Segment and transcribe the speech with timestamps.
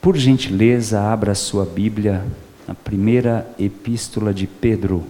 [0.00, 2.24] Por gentileza, abra sua Bíblia
[2.66, 5.06] na primeira epístola de Pedro.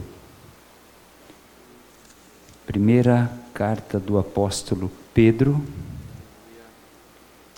[2.66, 5.64] Primeira carta do apóstolo Pedro.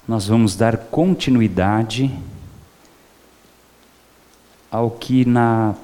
[0.06, 2.14] Nós vamos dar continuidade
[4.71, 5.74] ao que na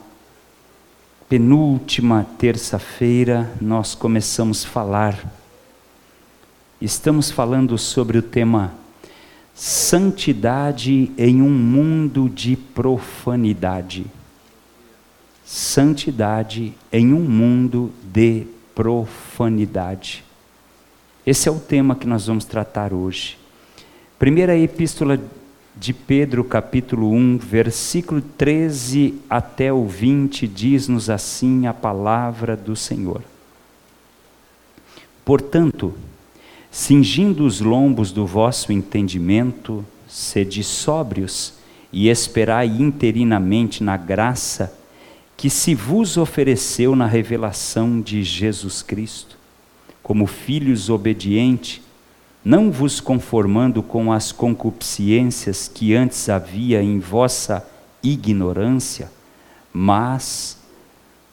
[1.31, 5.33] penúltima terça-feira nós começamos a falar.
[6.79, 8.75] Estamos falando sobre o tema
[9.59, 14.07] santidade em um mundo de profanidade.
[15.45, 20.25] Santidade em um mundo de profanidade.
[21.27, 23.37] Esse é o tema que nós vamos tratar hoje.
[24.17, 25.21] Primeira epístola
[25.75, 33.23] de Pedro, capítulo 1, versículo 13 até o 20, diz-nos assim a palavra do Senhor.
[35.25, 35.93] Portanto,
[36.71, 41.55] cingindo os lombos do vosso entendimento, sede sóbrios
[41.93, 44.75] e esperai interinamente na graça
[45.37, 49.39] que se vos ofereceu na revelação de Jesus Cristo,
[50.03, 51.81] como filhos obedientes,
[52.45, 57.65] não vos conformando com as concupiscências que antes havia em vossa
[58.03, 59.13] ignorância,
[59.73, 60.59] mas,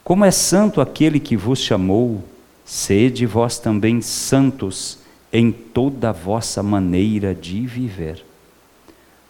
[0.04, 2.22] como é santo aquele que vos chamou,
[2.64, 4.98] sede vós também santos
[5.38, 8.24] em toda a vossa maneira de viver.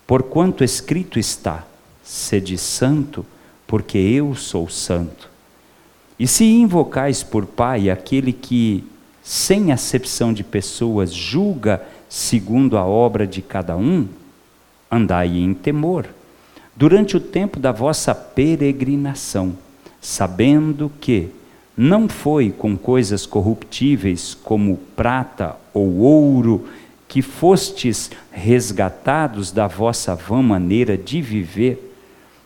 [0.07, 1.67] Porquanto escrito está:
[2.01, 3.27] sede santo,
[3.67, 5.29] porque eu sou santo.
[6.17, 8.85] E se invocais por Pai aquele que,
[9.21, 14.07] sem acepção de pessoas, julga segundo a obra de cada um,
[14.89, 16.07] andai em temor,
[16.77, 19.59] durante o tempo da vossa peregrinação,
[20.01, 21.31] sabendo que,
[21.77, 26.67] não foi com coisas corruptíveis como prata ou ouro
[27.07, 31.95] que fostes resgatados da vossa vã maneira de viver,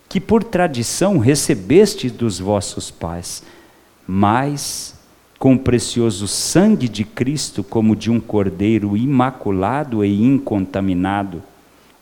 [0.09, 3.43] que por tradição recebestes dos vossos pais,
[4.07, 4.99] mas
[5.39, 11.43] com o precioso sangue de Cristo, como de um cordeiro imaculado e incontaminado,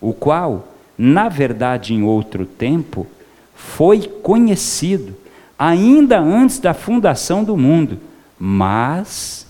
[0.00, 3.06] o qual, na verdade, em outro tempo,
[3.54, 5.14] foi conhecido
[5.58, 7.98] ainda antes da fundação do mundo,
[8.38, 9.46] mas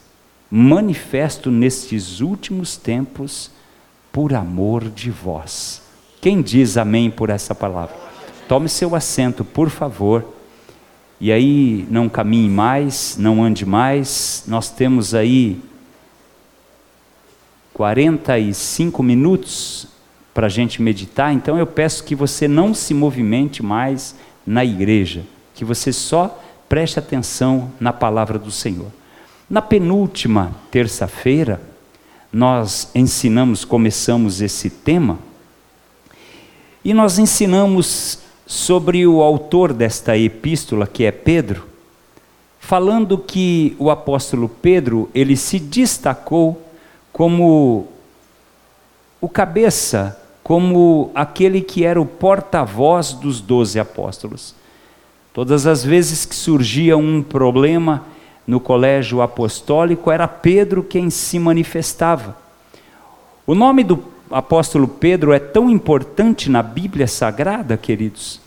[0.50, 3.50] manifesto nestes últimos tempos
[4.10, 5.82] por amor de vós.
[6.20, 7.94] Quem diz amém por essa palavra?
[8.48, 10.24] Tome seu assento, por favor.
[11.20, 14.44] E aí, não caminhe mais, não ande mais.
[14.46, 15.60] Nós temos aí
[17.74, 19.86] 45 minutos
[20.32, 24.14] para a gente meditar, então eu peço que você não se movimente mais
[24.46, 25.24] na igreja
[25.58, 28.92] que você só preste atenção na palavra do Senhor.
[29.50, 31.60] Na penúltima terça-feira,
[32.32, 35.18] nós ensinamos, começamos esse tema,
[36.84, 41.66] e nós ensinamos sobre o autor desta epístola, que é Pedro,
[42.60, 46.62] falando que o apóstolo Pedro, ele se destacou
[47.12, 47.88] como
[49.20, 54.56] o cabeça, como aquele que era o porta-voz dos doze apóstolos.
[55.38, 58.04] Todas as vezes que surgia um problema
[58.44, 62.36] no colégio apostólico, era Pedro quem se manifestava.
[63.46, 68.40] O nome do apóstolo Pedro é tão importante na Bíblia Sagrada, queridos,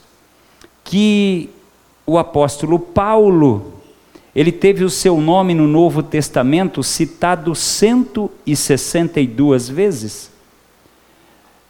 [0.84, 1.50] que
[2.06, 3.72] o apóstolo Paulo,
[4.36, 10.31] ele teve o seu nome no Novo Testamento citado 162 vezes.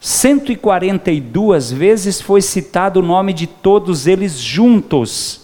[0.02, 5.42] 142 vezes foi citado o nome de todos eles juntos.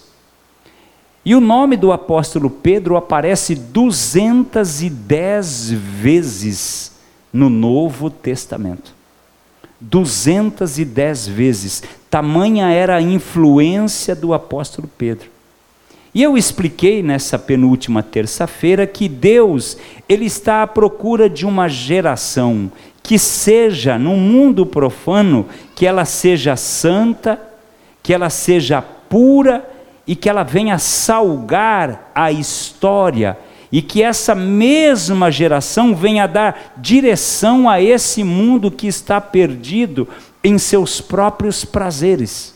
[1.25, 6.91] E o nome do apóstolo Pedro aparece 210 vezes
[7.33, 8.93] no Novo Testamento.
[9.81, 11.85] 210 vezes.
[12.11, 15.31] Tamanha era a influência do apóstolo Pedro.
[16.13, 19.77] E eu expliquei nessa penúltima terça-feira que Deus,
[20.09, 22.73] ele está à procura de uma geração
[23.09, 27.41] que seja no mundo profano, que ela seja santa,
[28.03, 29.67] que ela seja pura
[30.07, 33.39] e que ela venha salgar a história
[33.73, 40.07] e que essa mesma geração venha dar direção a esse mundo que está perdido
[40.45, 42.55] em seus próprios prazeres.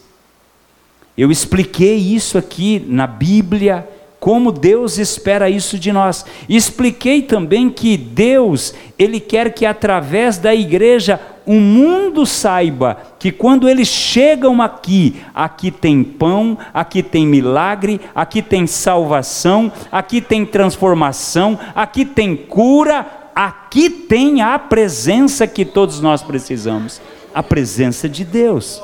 [1.17, 3.89] Eu expliquei isso aqui na Bíblia,
[4.23, 6.25] como Deus espera isso de nós.
[6.49, 13.69] Expliquei também que Deus, ele quer que através da igreja o mundo saiba que quando
[13.69, 21.59] eles chegam aqui, aqui tem pão, aqui tem milagre, aqui tem salvação, aqui tem transformação,
[21.75, 23.05] aqui tem cura,
[23.35, 27.01] aqui tem a presença que todos nós precisamos.
[27.35, 28.81] a presença de Deus.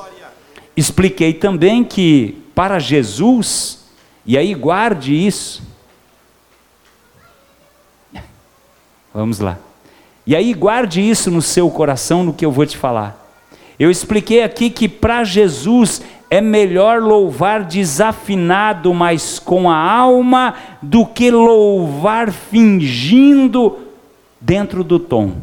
[0.77, 3.78] Expliquei também que para Jesus,
[4.29, 5.63] e aí guarde isso.
[9.15, 9.59] Vamos lá.
[10.27, 13.27] E aí guarde isso no seu coração no que eu vou te falar.
[13.79, 21.07] Eu expliquei aqui que para Jesus é melhor louvar desafinado, mas com a alma, do
[21.07, 23.79] que louvar fingindo
[24.39, 25.37] dentro do tom.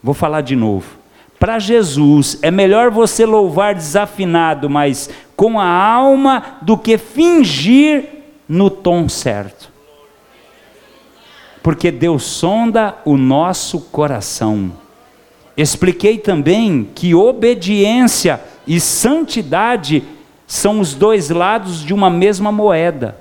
[0.00, 1.01] Vou falar de novo.
[1.42, 8.04] Para Jesus é melhor você louvar desafinado, mas com a alma, do que fingir
[8.48, 9.68] no tom certo.
[11.60, 14.70] Porque Deus sonda o nosso coração.
[15.56, 20.04] Expliquei também que obediência e santidade
[20.46, 23.18] são os dois lados de uma mesma moeda.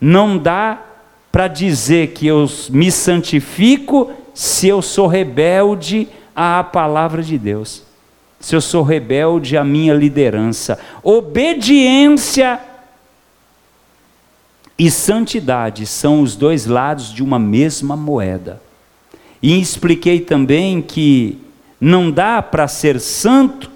[0.00, 0.82] Não dá
[1.30, 6.08] para dizer que eu me santifico se eu sou rebelde
[6.42, 7.82] à palavra de Deus,
[8.38, 10.78] se eu sou rebelde à minha liderança.
[11.02, 12.58] Obediência
[14.78, 18.58] e santidade são os dois lados de uma mesma moeda.
[19.42, 21.36] E expliquei também que
[21.78, 23.70] não dá para ser santo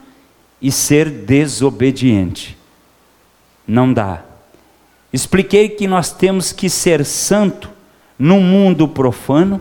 [0.61, 2.57] e ser desobediente.
[3.69, 4.23] Não dá.
[5.13, 7.69] Expliquei que nós temos que ser santo
[8.19, 9.61] no mundo profano.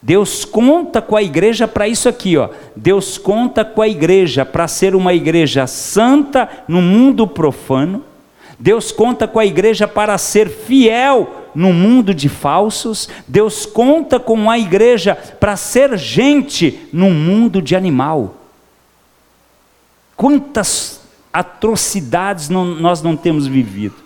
[0.00, 2.50] Deus conta com a igreja para isso aqui, ó.
[2.76, 8.04] Deus conta com a igreja para ser uma igreja santa no mundo profano.
[8.58, 14.50] Deus conta com a igreja para ser fiel no mundo de falsos, Deus conta com
[14.50, 18.36] a igreja para ser gente no mundo de animal.
[20.16, 21.00] Quantas
[21.32, 23.96] atrocidades não, nós não temos vivido.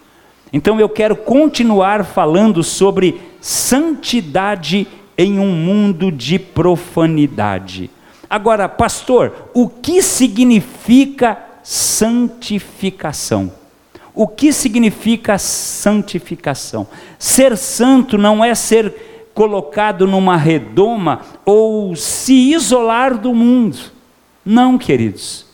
[0.53, 4.87] Então eu quero continuar falando sobre santidade
[5.17, 7.91] em um mundo de profanidade.
[8.29, 13.53] Agora, pastor, o que significa santificação?
[14.15, 16.87] O que significa santificação?
[17.19, 23.79] Ser santo não é ser colocado numa redoma ou se isolar do mundo.
[24.45, 25.47] Não, queridos.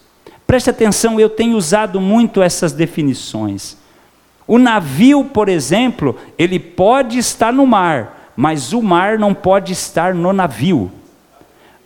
[0.47, 3.77] Preste atenção, eu tenho usado muito essas definições.
[4.47, 10.15] O navio, por exemplo, ele pode estar no mar, mas o mar não pode estar
[10.15, 10.93] no navio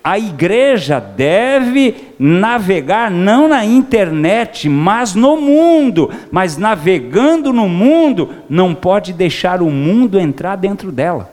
[0.05, 6.11] a igreja deve navegar não na internet, mas no mundo.
[6.31, 11.31] Mas navegando no mundo, não pode deixar o mundo entrar dentro dela.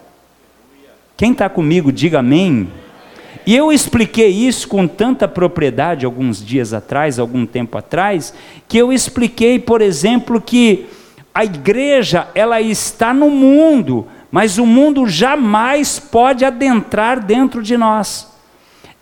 [1.18, 2.70] Quem está comigo, diga amém.
[3.46, 8.34] E eu expliquei isso com tanta propriedade alguns dias atrás, algum tempo atrás,
[8.68, 10.86] que eu expliquei, por exemplo, que
[11.34, 18.30] a igreja ela está no mundo, mas o mundo jamais pode adentrar dentro de nós.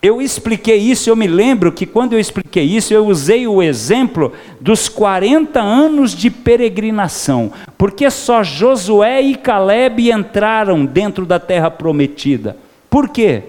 [0.02, 4.32] Eu expliquei isso, eu me lembro que quando eu expliquei isso, eu usei o exemplo
[4.62, 12.56] dos 40 anos de peregrinação, porque só Josué e Caleb entraram dentro da terra prometida.
[12.90, 13.44] Por quê?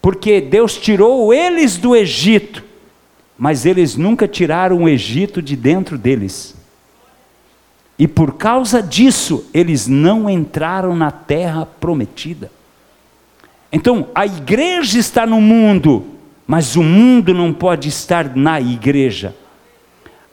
[0.00, 2.62] Porque Deus tirou eles do Egito,
[3.36, 6.61] mas eles nunca tiraram o Egito de dentro deles.
[8.02, 12.50] E por causa disso, eles não entraram na terra prometida.
[13.70, 16.04] Então, a igreja está no mundo,
[16.44, 19.36] mas o mundo não pode estar na igreja.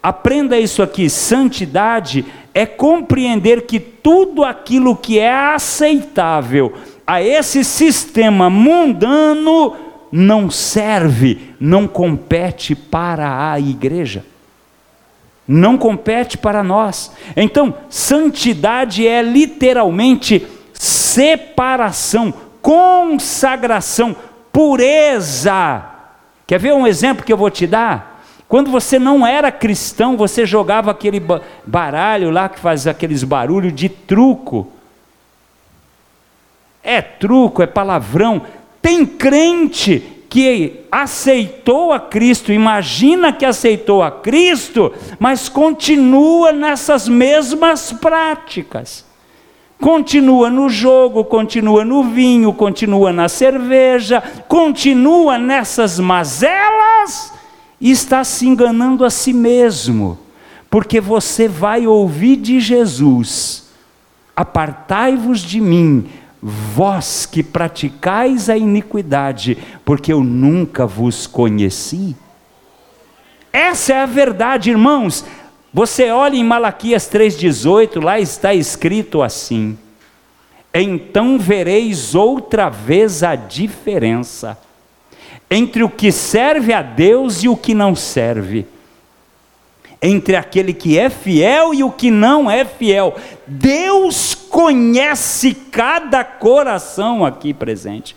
[0.01, 6.73] Aprenda isso aqui: santidade é compreender que tudo aquilo que é aceitável
[7.05, 9.75] a esse sistema mundano
[10.11, 14.25] não serve, não compete para a igreja.
[15.51, 17.11] Não compete para nós.
[17.35, 24.15] Então, santidade é literalmente separação, consagração,
[24.53, 25.85] pureza.
[26.45, 28.23] Quer ver um exemplo que eu vou te dar?
[28.47, 31.19] Quando você não era cristão, você jogava aquele
[31.65, 34.71] baralho lá que faz aqueles barulhos de truco.
[36.83, 38.43] É truco, é palavrão.
[38.83, 47.91] Tem crente que aceitou a Cristo, imagina que aceitou a Cristo, mas continua nessas mesmas
[47.91, 49.03] práticas.
[49.81, 57.33] Continua no jogo, continua no vinho, continua na cerveja, continua nessas mazelas
[57.81, 60.19] e está se enganando a si mesmo,
[60.69, 63.69] porque você vai ouvir de Jesus:
[64.35, 66.09] Apartai-vos de mim,
[66.41, 72.15] vós que praticais a iniquidade, porque eu nunca vos conheci.
[73.51, 75.25] Essa é a verdade, irmãos.
[75.73, 79.77] Você olha em Malaquias 3,18, lá está escrito assim:
[80.73, 84.57] Então vereis outra vez a diferença
[85.49, 88.67] entre o que serve a Deus e o que não serve,
[90.01, 93.15] entre aquele que é fiel e o que não é fiel.
[93.45, 98.15] Deus conhece cada coração aqui presente.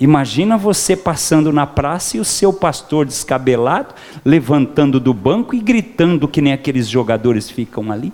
[0.00, 6.26] Imagina você passando na praça e o seu pastor descabelado, levantando do banco e gritando
[6.26, 8.12] que nem aqueles jogadores ficam ali.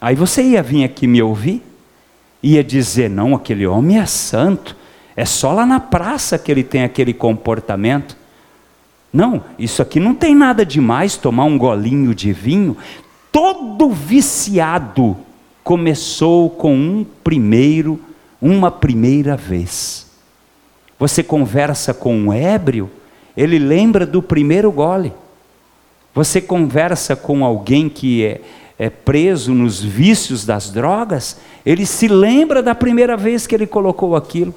[0.00, 1.62] Aí você ia vir aqui me ouvir,
[2.42, 4.76] ia dizer: não, aquele homem é santo,
[5.14, 8.16] é só lá na praça que ele tem aquele comportamento.
[9.16, 12.76] Não, isso aqui não tem nada demais, tomar um golinho de vinho.
[13.32, 15.16] Todo viciado
[15.64, 17.98] começou com um primeiro
[18.42, 20.06] uma primeira vez.
[20.98, 22.90] Você conversa com um ébrio,
[23.34, 25.14] ele lembra do primeiro gole.
[26.14, 28.42] Você conversa com alguém que é,
[28.78, 34.14] é preso nos vícios das drogas, ele se lembra da primeira vez que ele colocou
[34.14, 34.54] aquilo.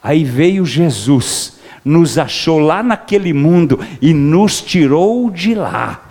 [0.00, 6.10] Aí veio Jesus, nos achou lá naquele mundo e nos tirou de lá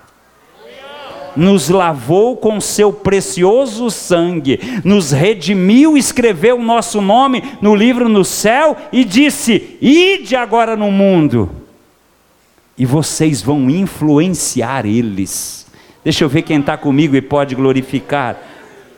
[1.36, 8.26] nos lavou com seu precioso sangue, nos redimiu, escreveu o nosso nome no livro no
[8.26, 11.50] céu e disse: Ide agora no mundo,
[12.78, 15.66] e vocês vão influenciar eles.
[16.04, 18.38] Deixa eu ver quem está comigo e pode glorificar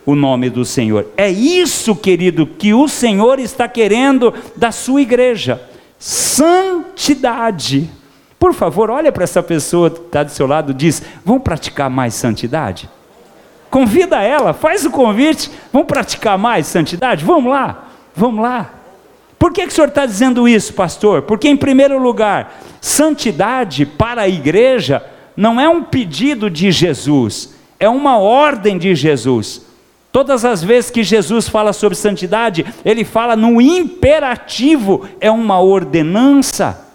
[0.05, 1.07] o nome do Senhor.
[1.17, 5.61] É isso, querido, que o Senhor está querendo da sua igreja:
[6.01, 7.87] santidade.
[8.39, 11.91] Por favor, olha para essa pessoa que está do seu lado e diz: vamos praticar
[11.91, 12.89] mais santidade?
[13.69, 17.23] Convida ela, faz o convite, vamos praticar mais santidade?
[17.23, 18.73] Vamos lá, vamos lá.
[19.37, 21.21] Por que, que o senhor está dizendo isso, pastor?
[21.21, 25.05] Porque, em primeiro lugar, santidade para a igreja
[25.37, 29.70] não é um pedido de Jesus, é uma ordem de Jesus.
[30.11, 36.85] Todas as vezes que Jesus fala sobre santidade, ele fala no imperativo, é uma ordenança.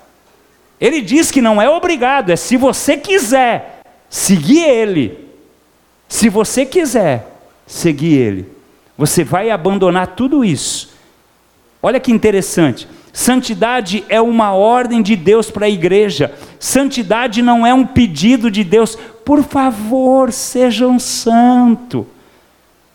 [0.78, 3.80] Ele diz que não é obrigado, é se você quiser
[4.11, 5.26] seguir Ele.
[6.08, 7.26] Se você quiser
[7.66, 8.49] seguir Ele,
[8.99, 10.94] você vai abandonar tudo isso.
[11.82, 12.87] Olha que interessante.
[13.12, 16.35] Santidade é uma ordem de Deus para a igreja.
[16.61, 22.06] Santidade não é um pedido de Deus, por favor, sejam santo.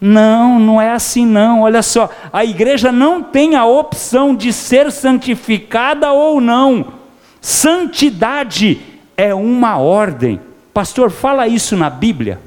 [0.04, 1.62] Não, não é assim não.
[1.62, 6.94] Olha só, a igreja não tem a opção de ser santificada ou não.
[7.40, 8.82] Santidade
[9.16, 10.42] é uma ordem.
[10.74, 12.40] Pastor, fala isso na Bíblia.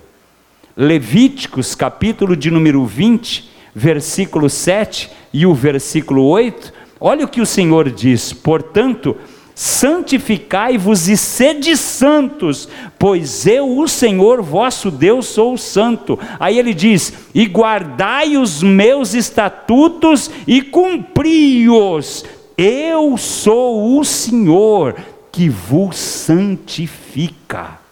[0.76, 6.72] Levíticos, capítulo de número 20, versículo 7 e o versículo 8.
[6.98, 9.16] Olha o que o Senhor diz: Portanto,
[9.54, 12.68] santificai-vos e sede santos,
[12.98, 16.18] pois eu, o Senhor vosso Deus, sou santo.
[16.40, 22.24] Aí ele diz: E guardai os meus estatutos e cumpri-os
[22.56, 24.96] eu sou o Senhor
[25.32, 27.83] que vos santifica.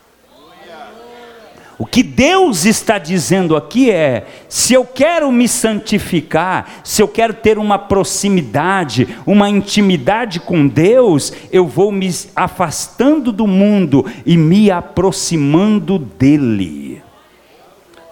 [1.78, 7.34] O que Deus está dizendo aqui é: se eu quero me santificar, se eu quero
[7.34, 14.70] ter uma proximidade, uma intimidade com Deus, eu vou me afastando do mundo e me
[14.70, 17.02] aproximando dEle.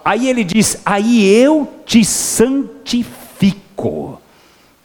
[0.04, 3.20] Aí ele diz: aí eu te santifico.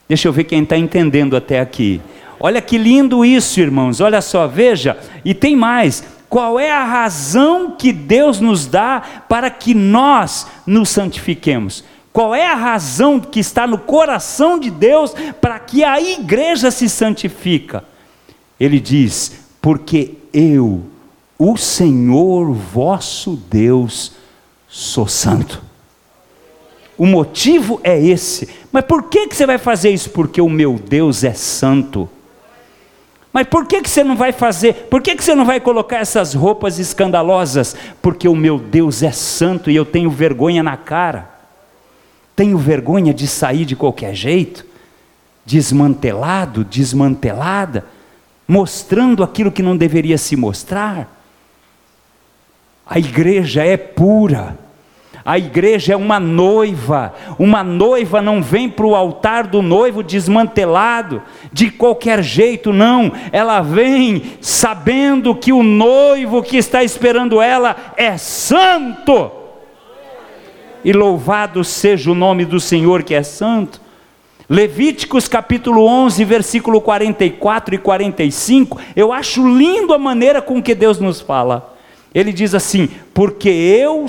[0.08, 2.00] Deixa eu ver quem está entendendo até aqui.
[2.40, 4.00] Olha que lindo isso, irmãos.
[4.02, 4.98] Olha só, veja.
[5.24, 6.04] E tem mais.
[6.30, 11.84] Qual é a razão que Deus nos dá para que nós nos santifiquemos?
[12.12, 16.88] Qual é a razão que está no coração de Deus para que a igreja se
[16.90, 17.84] santifica?
[18.60, 20.84] Ele diz: porque eu,
[21.38, 24.14] o Senhor vosso Deus,
[24.68, 25.62] sou santo.
[26.98, 28.48] O motivo é esse.
[28.72, 30.10] Mas por que, que você vai fazer isso?
[30.12, 32.10] Porque o meu Deus é santo.
[33.36, 34.88] Mas por que, que você não vai fazer?
[34.90, 37.76] Por que, que você não vai colocar essas roupas escandalosas?
[38.02, 41.30] Porque o meu Deus é santo e eu tenho vergonha na cara.
[42.34, 44.66] Tenho vergonha de sair de qualquer jeito,
[45.46, 47.84] desmantelado, desmantelada,
[48.48, 51.14] mostrando aquilo que não deveria se mostrar.
[52.86, 54.58] A igreja é pura
[55.26, 57.12] a igreja é uma noiva.
[57.40, 61.20] Uma noiva não vem para o altar do noivo desmantelado,
[61.52, 63.12] de qualquer jeito, não.
[63.32, 69.32] Ela vem sabendo que o noivo que está esperando ela é santo.
[70.84, 73.82] E louvado seja o nome do Senhor que é santo.
[74.48, 81.00] Levíticos capítulo 11, versículo 44 e 45, eu acho lindo a maneira com que Deus
[81.00, 81.76] nos fala.
[82.14, 84.06] Ele diz assim: Porque eu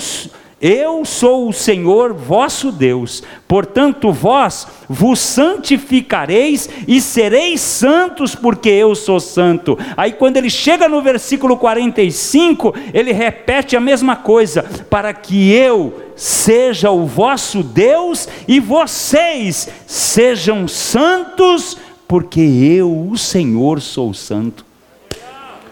[0.59, 8.95] Eu sou o Senhor vosso Deus, portanto vós vos santificareis e sereis santos, porque eu
[8.95, 9.77] sou santo.
[9.95, 15.93] Aí, quando ele chega no versículo 45, ele repete a mesma coisa: para que eu
[16.15, 24.65] seja o vosso Deus e vocês sejam santos, porque eu, o Senhor, sou santo.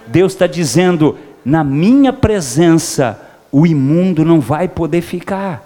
[0.05, 5.63] Deus está dizendo: na minha presença, o imundo não vai poder ficar.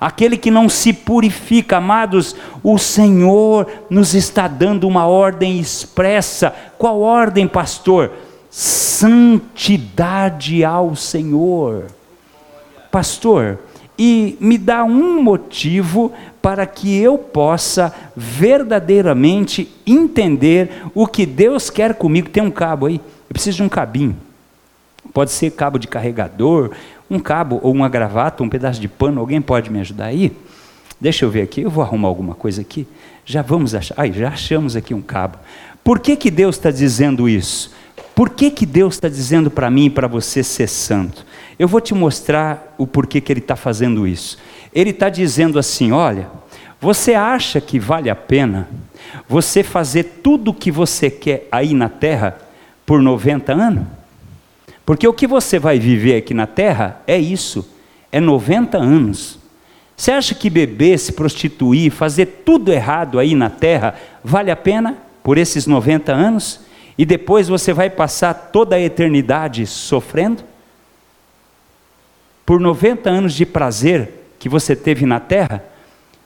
[0.00, 6.54] Aquele que não se purifica, amados, o Senhor nos está dando uma ordem expressa.
[6.76, 8.12] Qual ordem, pastor?
[8.50, 11.86] Santidade ao Senhor.
[12.90, 13.58] Pastor,
[13.98, 16.12] e me dá um motivo
[16.42, 22.28] para que eu possa verdadeiramente entender o que Deus quer comigo.
[22.28, 24.16] Tem um cabo aí, eu preciso de um cabinho.
[25.12, 26.72] Pode ser cabo de carregador,
[27.10, 30.32] um cabo ou uma gravata, um pedaço de pano, alguém pode me ajudar aí?
[31.00, 32.86] Deixa eu ver aqui, eu vou arrumar alguma coisa aqui.
[33.24, 35.38] Já vamos achar, ai, já achamos aqui um cabo.
[35.82, 37.72] Por que, que Deus está dizendo isso?
[38.14, 41.26] Por que, que Deus está dizendo para mim e para você ser santo?
[41.58, 44.38] Eu vou te mostrar o porquê que Ele está fazendo isso.
[44.72, 46.28] Ele está dizendo assim: olha,
[46.80, 48.68] você acha que vale a pena
[49.28, 52.38] você fazer tudo o que você quer aí na terra
[52.86, 53.84] por 90 anos?
[54.84, 57.66] Porque o que você vai viver aqui na terra é isso,
[58.12, 59.38] é 90 anos.
[59.96, 64.98] Você acha que beber, se prostituir, fazer tudo errado aí na terra, vale a pena
[65.22, 66.60] por esses 90 anos?
[66.98, 70.42] E depois você vai passar toda a eternidade sofrendo?
[72.44, 75.64] Por 90 anos de prazer que você teve na terra,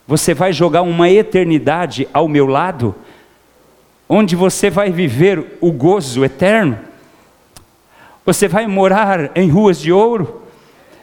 [0.07, 2.95] você vai jogar uma eternidade ao meu lado,
[4.09, 6.88] onde você vai viver o gozo eterno?
[8.29, 10.43] Você vai morar em ruas de ouro,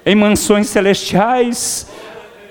[0.05, 1.87] em mansões celestiais,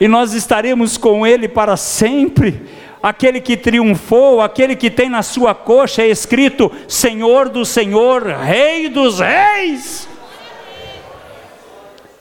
[0.00, 2.60] e nós estaremos com Ele para sempre.
[3.00, 8.88] Aquele que triunfou, aquele que tem na sua coxa é escrito Senhor do Senhor, Rei
[8.88, 10.08] dos Reis.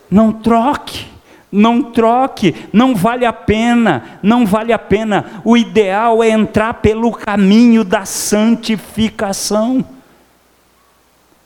[0.08, 1.08] Não troque,
[1.52, 5.42] não troque, não vale a pena, não vale a pena.
[5.44, 9.84] O ideal é entrar pelo caminho da santificação.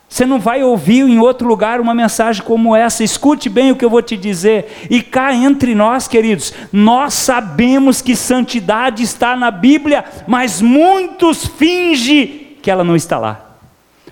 [0.09, 3.03] Você não vai ouvir em outro lugar uma mensagem como essa.
[3.03, 4.87] Escute bem o que eu vou te dizer.
[4.89, 12.57] E cá entre nós, queridos, nós sabemos que santidade está na Bíblia, mas muitos fingem
[12.61, 13.47] que ela não está lá.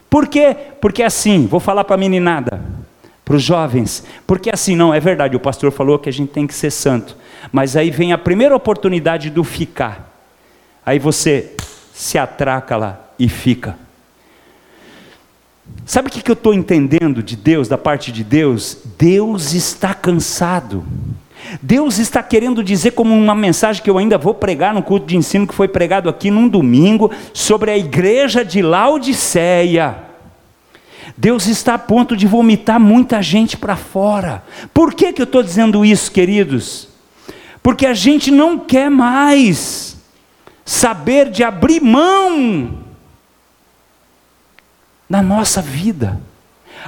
[0.09, 0.55] Por quê?
[0.79, 2.61] Porque assim, vou falar para a meninada,
[3.23, 6.45] para os jovens, porque assim, não, é verdade, o pastor falou que a gente tem
[6.47, 7.17] que ser santo,
[7.51, 10.09] mas aí vem a primeira oportunidade do ficar,
[10.85, 11.53] aí você
[11.93, 13.84] se atraca lá e fica.
[15.85, 18.77] Sabe o que eu estou entendendo de Deus, da parte de Deus?
[18.97, 20.83] Deus está cansado.
[21.61, 25.15] Deus está querendo dizer, como uma mensagem que eu ainda vou pregar no culto de
[25.15, 29.95] ensino que foi pregado aqui num domingo, sobre a igreja de Laodiceia.
[31.15, 34.43] Deus está a ponto de vomitar muita gente para fora.
[34.73, 36.89] Por que, que eu estou dizendo isso, queridos?
[37.61, 39.97] Porque a gente não quer mais
[40.65, 42.84] saber de abrir mão
[45.09, 46.19] na nossa vida.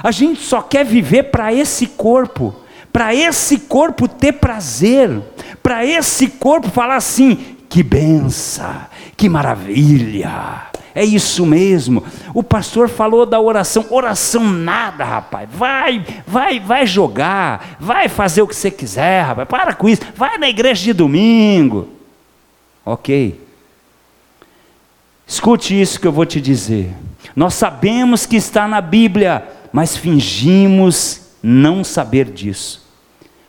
[0.02, 2.54] A gente só quer viver para esse corpo,
[2.92, 5.20] para esse corpo ter prazer,
[5.62, 10.68] para esse corpo falar assim: que benção, que maravilha.
[10.94, 12.02] É isso mesmo.
[12.34, 13.86] O pastor falou da oração.
[13.90, 15.48] Oração nada, rapaz.
[15.52, 17.76] Vai, vai, vai jogar.
[17.78, 19.48] Vai fazer o que você quiser, rapaz.
[19.48, 20.02] Para com isso.
[20.16, 21.88] Vai na igreja de domingo.
[22.84, 23.40] Ok.
[25.24, 26.92] Escute isso que eu vou te dizer.
[27.38, 32.84] Nós sabemos que está na Bíblia, mas fingimos não saber disso.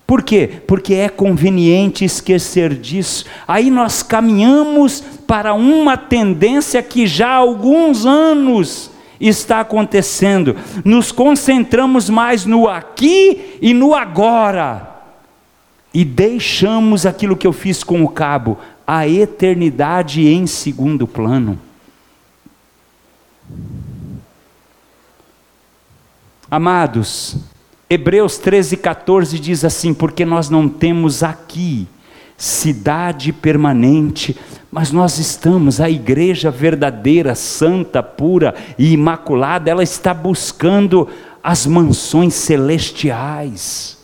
[0.05, 0.61] Por quê?
[0.67, 3.25] Porque é conveniente esquecer disso.
[3.47, 10.55] Aí nós caminhamos para uma tendência que já há alguns anos está acontecendo.
[10.85, 15.01] Nos concentramos mais no aqui e no agora.
[15.91, 21.57] E deixamos aquilo que eu fiz com o cabo, a eternidade em segundo plano.
[26.49, 27.37] Amados,
[27.87, 31.87] Hebreus 13, 14 diz assim: porque nós não temos aqui
[32.39, 34.35] cidade permanente,
[34.71, 41.07] mas nós estamos, a igreja verdadeira, santa, pura e imaculada, ela está buscando
[41.43, 43.97] as mansões celestiais.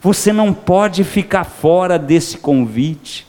[0.00, 3.27] Você não pode ficar fora desse convite.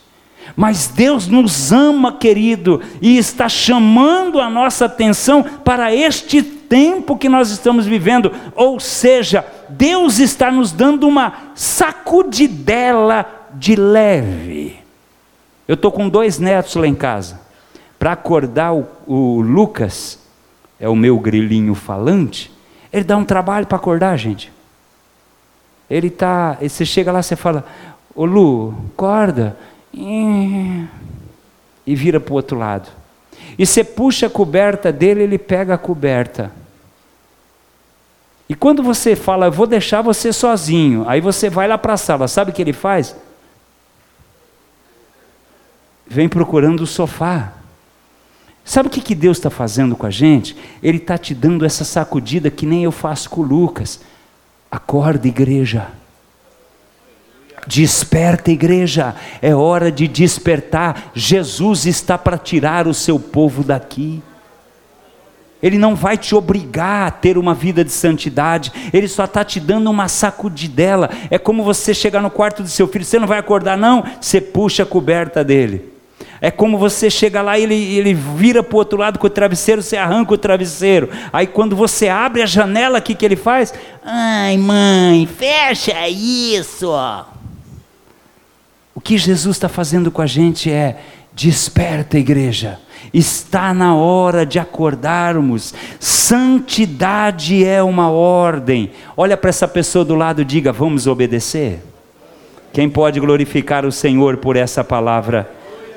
[0.56, 7.28] Mas Deus nos ama, querido, e está chamando a nossa atenção para este tempo que
[7.28, 14.78] nós estamos vivendo, ou seja, Deus está nos dando uma sacudidela de leve.
[15.68, 17.42] Eu estou com dois netos lá em casa.
[17.98, 20.20] Para acordar o, o Lucas,
[20.80, 22.52] é o meu grilinho falante,
[22.92, 24.52] ele dá um trabalho para acordar, gente.
[25.90, 27.66] Ele tá, você chega lá, você fala,
[28.16, 29.58] ô Lu, acorda.
[29.94, 32.90] E vira para o outro lado.
[33.58, 36.52] E você puxa a coberta dele, ele pega a coberta.
[38.48, 41.98] E quando você fala, eu vou deixar você sozinho, aí você vai lá para a
[41.98, 43.16] sala, sabe o que ele faz?
[46.08, 47.54] Vem procurando o sofá.
[48.66, 50.56] Sabe o que, que Deus está fazendo com a gente?
[50.82, 54.00] Ele está te dando essa sacudida que nem eu faço com o Lucas.
[54.70, 55.88] Acorda, igreja.
[57.68, 59.16] Desperta, igreja.
[59.42, 61.12] É hora de despertar.
[61.14, 64.22] Jesus está para tirar o seu povo daqui.
[65.62, 69.60] Ele não vai te obrigar a ter uma vida de santidade, ele só está te
[69.60, 71.10] dando uma sacudidela.
[71.30, 74.40] É como você chegar no quarto do seu filho, você não vai acordar, não, você
[74.40, 75.94] puxa a coberta dele.
[76.42, 79.30] É como você chega lá e ele, ele vira para o outro lado com o
[79.30, 81.10] travesseiro, você arranca o travesseiro.
[81.34, 83.74] Aí quando você abre a janela, o que, que ele faz?
[84.02, 86.94] Ai, mãe, fecha isso.
[89.00, 91.02] O que Jesus está fazendo com a gente é:
[91.34, 92.78] desperta, igreja
[93.14, 95.74] Está na hora de acordarmos.
[96.02, 98.92] Santidade é uma ordem.
[99.16, 101.82] Olha para essa pessoa do lado e diga: vamos obedecer.
[102.74, 105.50] Quem pode glorificar o Senhor por essa palavra?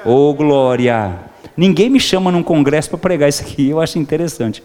[0.05, 1.13] Oh, glória!
[1.57, 4.63] Ninguém me chama num congresso para pregar isso aqui, eu acho interessante.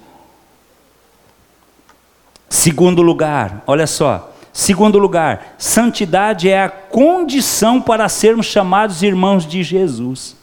[2.47, 4.37] Segundo lugar, olha só.
[4.57, 10.35] Segundo lugar, santidade é a condição para sermos chamados irmãos de Jesus.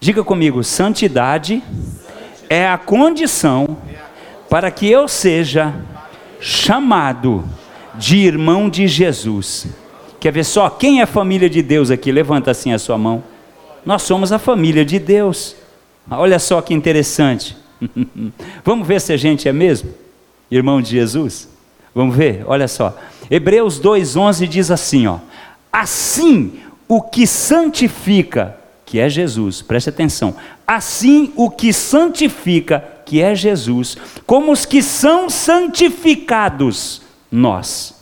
[0.00, 1.62] Diga comigo: santidade
[2.50, 3.78] é a condição
[4.50, 5.72] para que eu seja
[6.40, 7.44] chamado
[7.94, 9.68] de irmão de Jesus.
[10.18, 10.68] Quer ver só?
[10.68, 12.10] Quem é família de Deus aqui?
[12.10, 13.22] Levanta assim a sua mão.
[13.86, 15.54] Nós somos a família de Deus.
[16.10, 17.56] Olha só que interessante.
[18.64, 19.94] Vamos ver se a gente é mesmo
[20.50, 21.51] irmão de Jesus?
[21.94, 22.44] Vamos ver?
[22.46, 22.96] Olha só.
[23.30, 25.18] Hebreus 2:11 diz assim, ó:
[25.72, 28.56] Assim o que santifica
[28.92, 30.36] que é Jesus, preste atenção.
[30.66, 37.00] Assim, o que santifica, que é Jesus, como os que são santificados,
[37.30, 37.94] nós.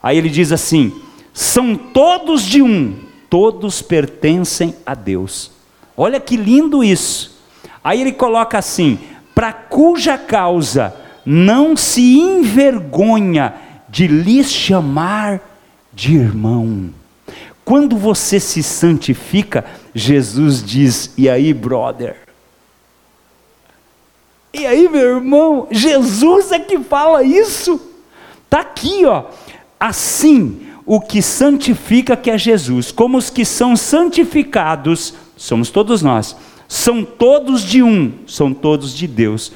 [0.00, 0.92] Aí ele diz assim:
[1.32, 5.50] são todos de um, todos pertencem a Deus.
[5.96, 7.36] Olha que lindo isso.
[7.82, 9.00] Aí ele coloca assim:
[9.34, 13.54] para cuja causa não se envergonha
[13.88, 15.40] de lhes chamar
[15.92, 16.90] de irmão.
[17.64, 22.16] Quando você se santifica, Jesus diz: E aí, brother?
[24.52, 25.66] E aí, meu irmão?
[25.70, 27.80] Jesus é que fala isso.
[28.44, 29.24] Está aqui, ó.
[29.80, 36.36] Assim, o que santifica que é Jesus, como os que são santificados, somos todos nós,
[36.68, 39.52] são todos de um, são todos de Deus,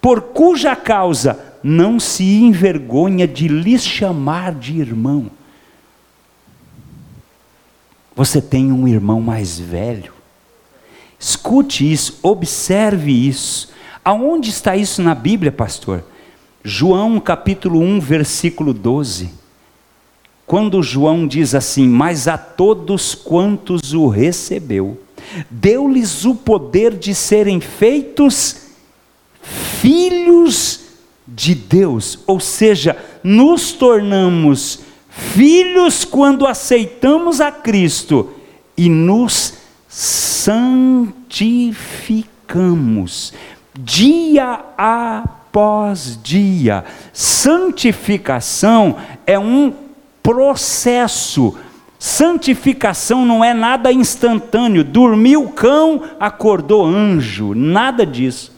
[0.00, 5.30] por cuja causa não se envergonha de lhes chamar de irmão.
[8.14, 10.12] Você tem um irmão mais velho.
[11.18, 13.70] Escute isso, observe isso.
[14.04, 16.04] Aonde está isso na Bíblia, pastor?
[16.64, 19.30] João capítulo 1, versículo 12.
[20.46, 25.00] Quando João diz assim: Mas a todos quantos o recebeu,
[25.50, 28.67] deu-lhes o poder de serem feitos
[29.42, 30.80] filhos
[31.26, 38.30] de Deus, ou seja, nos tornamos filhos quando aceitamos a Cristo
[38.76, 39.54] e nos
[39.88, 40.92] santificamos
[43.78, 46.84] dia após dia.
[47.12, 48.96] Santificação
[49.26, 49.72] é um
[50.22, 51.56] processo.
[51.98, 54.84] Santificação não é nada instantâneo.
[54.84, 58.57] Dormiu cão, acordou anjo, nada disso.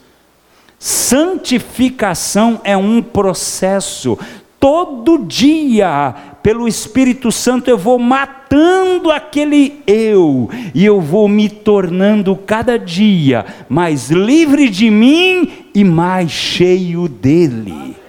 [0.83, 4.19] Santificação é um processo.
[4.59, 12.35] Todo dia pelo Espírito Santo eu vou matando aquele eu, e eu vou me tornando
[12.35, 18.00] cada dia mais livre de mim e mais cheio dele.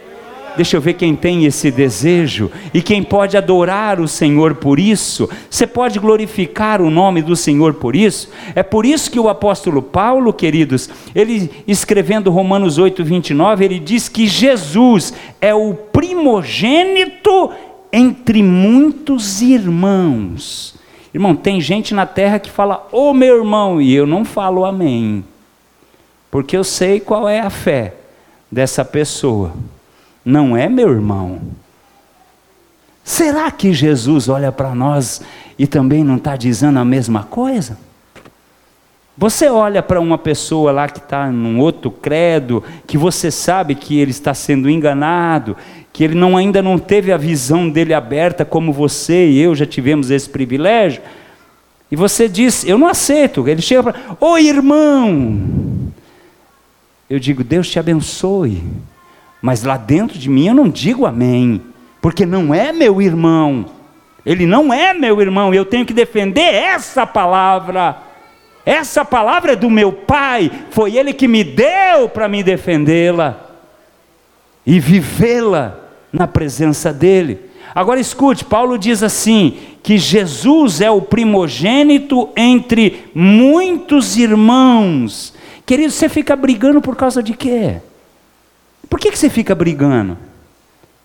[0.56, 5.30] Deixa eu ver quem tem esse desejo e quem pode adorar o Senhor por isso.
[5.50, 8.30] Você pode glorificar o nome do Senhor por isso.
[8.54, 14.10] É por isso que o apóstolo Paulo, queridos, ele escrevendo Romanos 8, 29, ele diz
[14.10, 17.52] que Jesus é o primogênito
[17.92, 20.76] entre muitos irmãos.
[21.14, 24.64] Irmão, tem gente na terra que fala, ô oh, meu irmão, e eu não falo
[24.64, 25.24] amém,
[26.30, 27.96] porque eu sei qual é a fé
[28.50, 29.52] dessa pessoa.
[30.24, 31.42] Não é meu irmão.
[33.04, 35.22] Será que Jesus olha para nós
[35.58, 37.78] e também não está dizendo a mesma coisa?
[39.18, 44.00] Você olha para uma pessoa lá que está num outro credo, que você sabe que
[44.00, 45.58] ele está sendo enganado,
[45.92, 49.66] que ele não, ainda não teve a visão dele aberta como você e eu já
[49.66, 51.02] tivemos esse privilégio,
[51.92, 53.48] e você diz, eu não aceito.
[53.48, 55.42] Ele chega para, ô irmão,
[57.10, 58.64] eu digo, Deus te abençoe,
[59.42, 61.62] mas lá dentro de mim eu não digo amém,
[62.02, 63.66] porque não é meu irmão,
[64.26, 67.98] ele não é meu irmão, eu tenho que defender essa palavra.
[68.64, 73.40] Essa palavra é do meu pai, foi ele que me deu para me defendê-la
[74.64, 75.76] e vivê-la
[76.14, 77.50] na presença dele.
[77.74, 85.34] Agora escute, Paulo diz assim: que Jesus é o primogênito entre muitos irmãos.
[85.66, 87.78] Querido, você fica brigando por causa de quê?
[88.92, 90.18] Por que, que você fica brigando?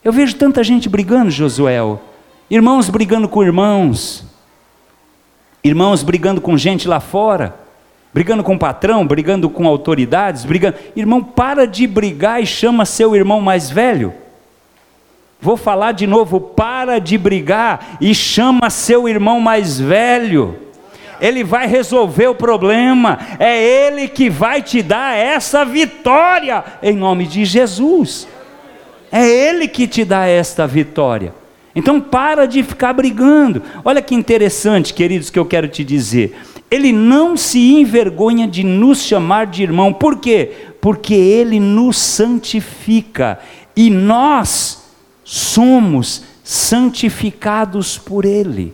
[0.03, 1.79] Eu vejo tanta gente brigando, Josué.
[2.51, 4.27] Irmãos brigando com irmãos.
[5.62, 7.55] Irmãos brigando com gente lá fora.
[8.12, 10.77] Brigando com o patrão, brigando com autoridades, brigando.
[10.96, 14.12] Irmão, para de brigar e chama seu irmão mais velho.
[15.40, 20.59] Vou falar de novo, para de brigar e chama seu irmão mais velho.
[21.21, 27.27] Ele vai resolver o problema, é ele que vai te dar essa vitória, em nome
[27.27, 28.27] de Jesus.
[29.11, 31.35] É ele que te dá esta vitória.
[31.75, 33.63] Então para de ficar brigando.
[33.85, 36.37] Olha que interessante, queridos, que eu quero te dizer.
[36.71, 39.93] Ele não se envergonha de nos chamar de irmão.
[39.93, 40.51] Por quê?
[40.81, 43.39] Porque ele nos santifica
[43.77, 44.83] e nós
[45.23, 48.73] somos santificados por Ele.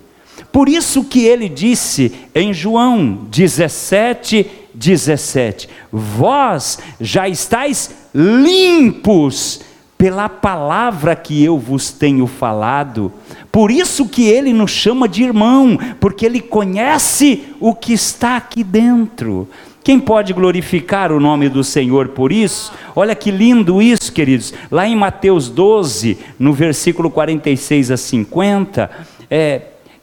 [0.53, 9.63] Por isso que ele disse em João 17, 17: Vós já estáis limpos
[9.97, 13.13] pela palavra que eu vos tenho falado.
[13.51, 18.63] Por isso que ele nos chama de irmão, porque ele conhece o que está aqui
[18.63, 19.49] dentro.
[19.85, 22.73] Quem pode glorificar o nome do Senhor por isso?
[22.95, 24.53] Olha que lindo isso, queridos.
[24.71, 28.91] Lá em Mateus 12, no versículo 46 a 50,
[29.31, 29.63] é,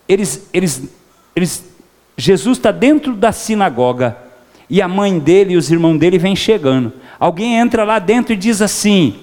[0.10, 0.90] eles, eles,
[1.36, 1.64] eles,
[2.18, 4.18] Jesus está dentro da sinagoga
[4.68, 6.92] e a mãe dele e os irmãos dele vêm chegando.
[7.20, 9.20] Alguém entra lá dentro e diz assim: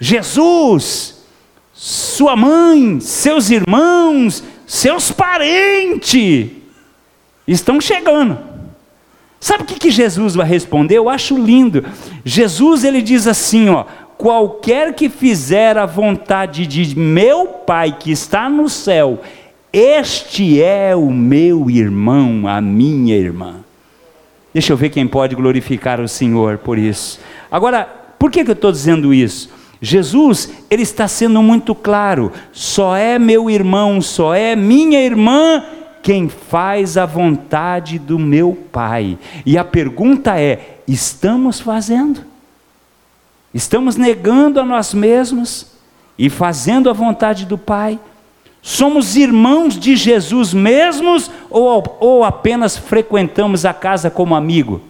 [0.00, 1.24] Jesus,
[1.72, 6.50] sua mãe, seus irmãos, seus parentes
[7.46, 8.38] estão chegando.
[9.40, 10.96] Sabe o que, que Jesus vai responder?
[10.96, 11.84] Eu acho lindo.
[12.24, 13.84] Jesus ele diz assim, ó:
[14.16, 19.20] qualquer que fizer a vontade de meu Pai que está no céu,
[19.72, 23.56] este é o meu irmão, a minha irmã.
[24.52, 27.20] Deixa eu ver quem pode glorificar o Senhor por isso.
[27.50, 27.84] Agora,
[28.18, 29.50] por que, que eu estou dizendo isso?
[29.80, 35.62] Jesus, ele está sendo muito claro: só é meu irmão, só é minha irmã
[36.02, 39.18] quem faz a vontade do meu Pai.
[39.44, 42.24] E a pergunta é: estamos fazendo?
[43.52, 45.66] Estamos negando a nós mesmos
[46.18, 47.98] e fazendo a vontade do Pai?
[48.60, 54.80] Somos irmãos de Jesus mesmos ou, ou apenas frequentamos a casa como amigo?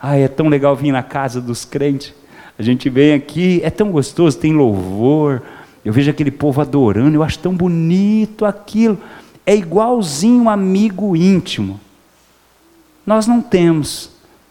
[0.00, 2.14] Ah, é tão legal vir na casa dos crentes.
[2.58, 5.42] A gente vem aqui, é tão gostoso, tem louvor.
[5.84, 8.98] Eu vejo aquele povo adorando, eu acho tão bonito aquilo
[9.48, 11.80] é igualzinho um amigo íntimo.
[13.06, 14.10] Nós não temos.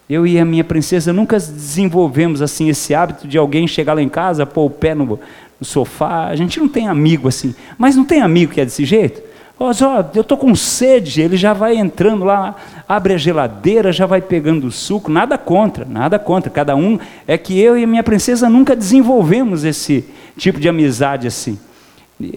[0.09, 4.09] Eu e a minha princesa nunca desenvolvemos assim esse hábito de alguém chegar lá em
[4.09, 5.19] casa, pôr o pé no,
[5.59, 6.27] no sofá.
[6.27, 7.53] A gente não tem amigo assim.
[7.77, 9.21] Mas não tem amigo que é desse jeito?
[9.59, 12.55] Ó, oh, eu estou com sede, ele já vai entrando lá,
[12.87, 16.51] abre a geladeira, já vai pegando o suco, nada contra, nada contra.
[16.51, 20.05] Cada um é que eu e a minha princesa nunca desenvolvemos esse
[20.37, 21.57] tipo de amizade assim.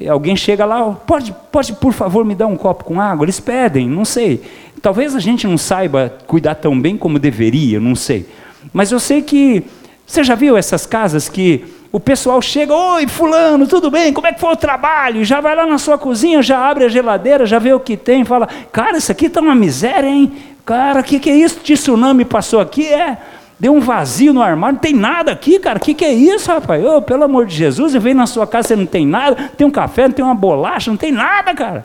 [0.09, 3.25] Alguém chega lá, pode, pode por favor me dar um copo com água?
[3.27, 4.43] Eles pedem, não sei.
[4.81, 8.27] Talvez a gente não saiba cuidar tão bem como deveria, não sei.
[8.73, 9.63] Mas eu sei que
[10.07, 14.13] você já viu essas casas que o pessoal chega, oi fulano, tudo bem?
[14.13, 15.25] Como é que foi o trabalho?
[15.25, 18.25] Já vai lá na sua cozinha, já abre a geladeira, já vê o que tem,
[18.25, 20.33] fala, cara, isso aqui está uma miséria, hein?
[20.65, 21.61] Cara, o que, que é isso?
[21.63, 22.87] De tsunami passou aqui?
[22.87, 23.19] É,
[23.61, 25.77] Deu um vazio no armário, não tem nada aqui, cara.
[25.77, 26.83] O que, que é isso, rapaz?
[26.83, 29.67] Oh, pelo amor de Jesus, eu venho na sua casa, você não tem nada, tem
[29.67, 31.85] um café, não tem uma bolacha, não tem nada, cara.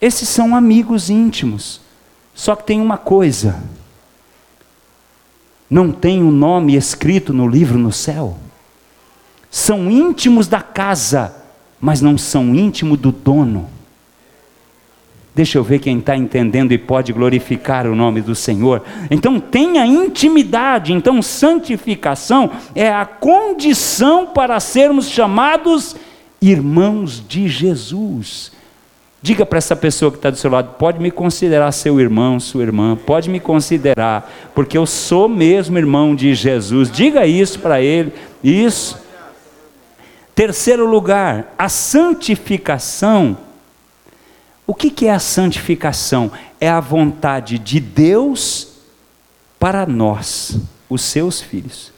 [0.00, 1.80] Esses são amigos íntimos.
[2.34, 3.62] Só que tem uma coisa:
[5.72, 8.36] não tem o um nome escrito no livro no céu.
[9.50, 11.34] São íntimos da casa,
[11.80, 13.70] mas não são íntimos do dono.
[15.34, 18.82] Deixa eu ver quem está entendendo e pode glorificar o nome do Senhor.
[19.10, 20.92] Então tenha intimidade.
[20.92, 25.96] Então santificação é a condição para sermos chamados
[26.38, 28.52] irmãos de Jesus.
[29.22, 32.62] Diga para essa pessoa que está do seu lado: pode me considerar seu irmão, sua
[32.62, 36.90] irmã, pode me considerar, porque eu sou mesmo irmão de Jesus.
[36.90, 38.12] Diga isso para ele.
[38.42, 39.00] Isso.
[40.34, 43.36] Terceiro lugar, a santificação
[44.66, 46.30] o que, que é a santificação?
[46.60, 48.78] É a vontade de Deus
[49.58, 50.58] para nós,
[50.88, 51.92] os seus filhos.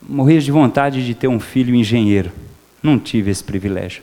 [0.00, 2.30] Morri de vontade de ter um filho engenheiro.
[2.86, 4.02] Não tive esse privilégio.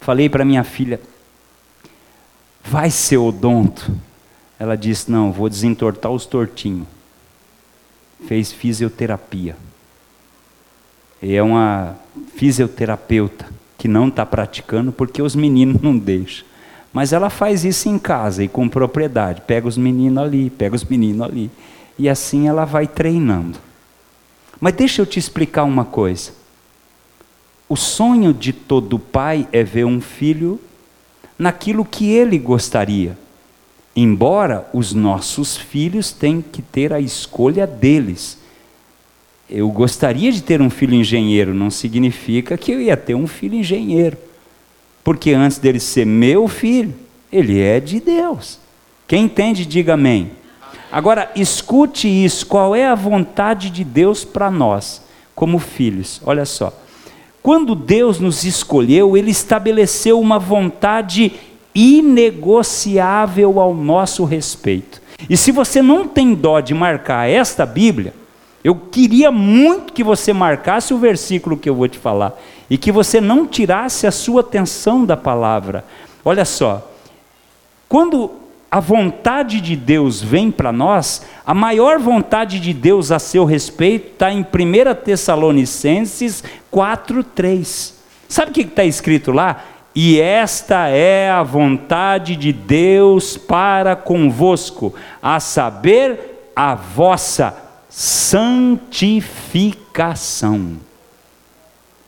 [0.00, 1.00] Falei para minha filha,
[2.64, 3.94] vai ser odonto.
[4.58, 6.86] Ela disse, não, vou desentortar os tortinhos.
[8.26, 9.56] Fez fisioterapia
[11.22, 11.94] é uma
[12.34, 13.46] fisioterapeuta
[13.78, 16.44] que não está praticando porque os meninos não deixam.
[16.92, 19.42] Mas ela faz isso em casa e com propriedade.
[19.46, 21.50] Pega os meninos ali, pega os meninos ali.
[21.98, 23.58] E assim ela vai treinando.
[24.60, 26.32] Mas deixa eu te explicar uma coisa.
[27.72, 30.60] O sonho de todo pai é ver um filho
[31.38, 33.16] naquilo que ele gostaria.
[33.96, 38.36] Embora os nossos filhos tenham que ter a escolha deles
[39.48, 43.54] eu gostaria de ter um filho engenheiro, não significa que eu ia ter um filho
[43.54, 44.18] engenheiro.
[45.02, 46.94] Porque antes dele ser meu filho,
[47.32, 48.58] ele é de Deus.
[49.08, 50.32] Quem entende, diga amém.
[50.90, 55.02] Agora, escute isso: qual é a vontade de Deus para nós,
[55.34, 56.20] como filhos?
[56.26, 56.82] Olha só.
[57.42, 61.32] Quando Deus nos escolheu, Ele estabeleceu uma vontade
[61.74, 65.02] inegociável ao nosso respeito.
[65.28, 68.14] E se você não tem dó de marcar esta Bíblia,
[68.62, 72.92] eu queria muito que você marcasse o versículo que eu vou te falar e que
[72.92, 75.84] você não tirasse a sua atenção da palavra.
[76.24, 76.88] Olha só,
[77.88, 78.30] quando
[78.72, 84.12] a vontade de Deus vem para nós, a maior vontade de Deus a seu respeito
[84.12, 84.44] está em 1
[85.04, 87.92] Tessalonicenses 4,3.
[88.26, 89.62] Sabe o que está escrito lá?
[89.94, 97.54] E esta é a vontade de Deus para convosco, a saber, a vossa
[97.90, 100.78] santificação.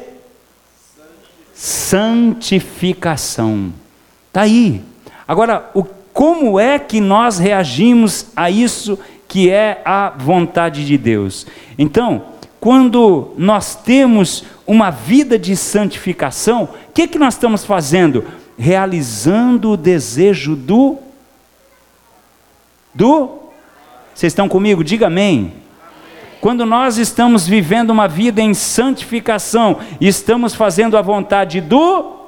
[1.54, 3.74] Santificação.
[4.28, 4.82] Está aí.
[5.28, 9.00] Agora, o, como é que nós reagimos a isso
[9.34, 11.48] que é a vontade de Deus.
[11.76, 12.22] Então,
[12.60, 18.24] quando nós temos uma vida de santificação, o que, que nós estamos fazendo?
[18.56, 21.00] Realizando o desejo do.
[22.94, 23.40] Do?
[24.14, 24.84] Vocês estão comigo?
[24.84, 25.54] Diga amém.
[26.40, 32.20] Quando nós estamos vivendo uma vida em santificação, estamos fazendo a vontade do.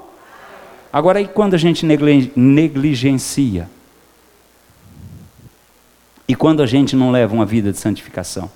[0.91, 3.69] Agora, e quando a gente negligencia?
[6.27, 8.49] E quando a gente não leva uma vida de santificação?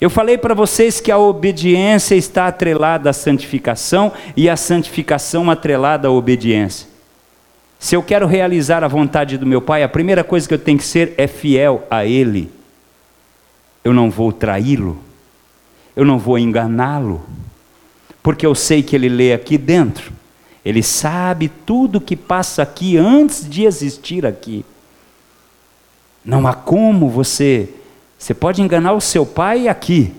[0.00, 6.08] Eu falei para vocês que a obediência está atrelada à santificação e a santificação atrelada
[6.08, 6.93] à obediência.
[7.84, 10.78] Se eu quero realizar a vontade do meu Pai, a primeira coisa que eu tenho
[10.78, 12.50] que ser é fiel a Ele.
[13.84, 14.98] Eu não vou traí-lo,
[15.94, 17.22] eu não vou enganá-lo,
[18.22, 20.14] porque eu sei que Ele lê aqui dentro,
[20.64, 24.64] Ele sabe tudo que passa aqui antes de existir aqui.
[26.24, 27.68] Não há como você.
[28.18, 30.14] Você pode enganar o seu pai aqui.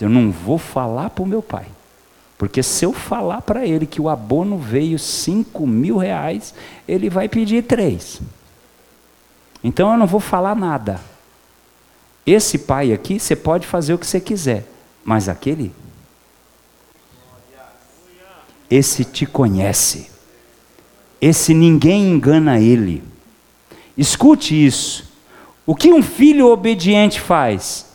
[0.00, 1.66] Eu não vou falar para o meu pai.
[2.38, 6.54] Porque se eu falar para ele que o abono veio cinco mil reais,
[6.86, 8.20] ele vai pedir três.
[9.62, 11.00] Então eu não vou falar nada.
[12.24, 14.66] Esse pai aqui, você pode fazer o que você quiser,
[15.04, 15.74] mas aquele,
[18.70, 20.10] esse te conhece.
[21.20, 23.02] Esse ninguém engana ele.
[23.96, 25.10] Escute isso.
[25.66, 27.86] O que um filho obediente faz?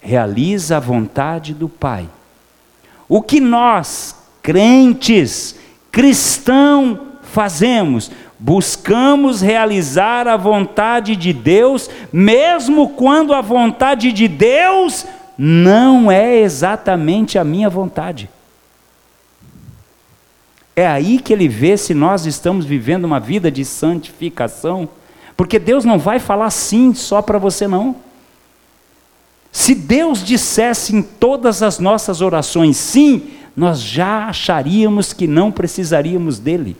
[0.00, 2.08] Realiza a vontade do Pai.
[3.08, 5.56] O que nós, crentes,
[5.90, 8.10] cristãos, fazemos?
[8.38, 15.06] Buscamos realizar a vontade de Deus, mesmo quando a vontade de Deus
[15.36, 18.28] não é exatamente a minha vontade.
[20.76, 24.88] É aí que ele vê se nós estamos vivendo uma vida de santificação
[25.38, 27.94] porque Deus não vai falar sim só para você, não.
[29.52, 36.38] Se Deus dissesse em todas as nossas orações sim, nós já acharíamos que não precisaríamos
[36.38, 36.76] dele.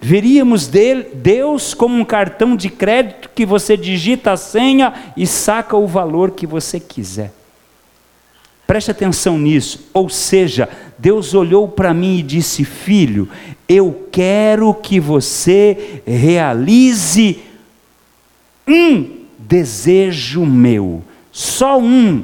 [0.00, 5.76] Veríamos dele, Deus como um cartão de crédito que você digita a senha e saca
[5.76, 7.32] o valor que você quiser.
[8.66, 9.88] Preste atenção nisso.
[9.92, 10.68] Ou seja,
[10.98, 13.28] Deus olhou para mim e disse: Filho,
[13.68, 17.40] eu quero que você realize
[18.66, 19.17] um
[19.48, 22.22] desejo meu, só um.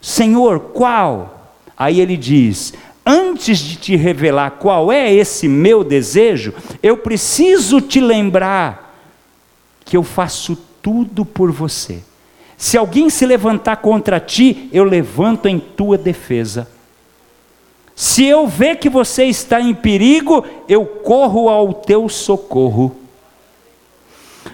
[0.00, 1.52] Senhor, qual?
[1.76, 2.72] Aí ele diz:
[3.04, 8.96] Antes de te revelar qual é esse meu desejo, eu preciso te lembrar
[9.84, 12.02] que eu faço tudo por você.
[12.56, 16.68] Se alguém se levantar contra ti, eu levanto em tua defesa.
[17.96, 22.99] Se eu ver que você está em perigo, eu corro ao teu socorro.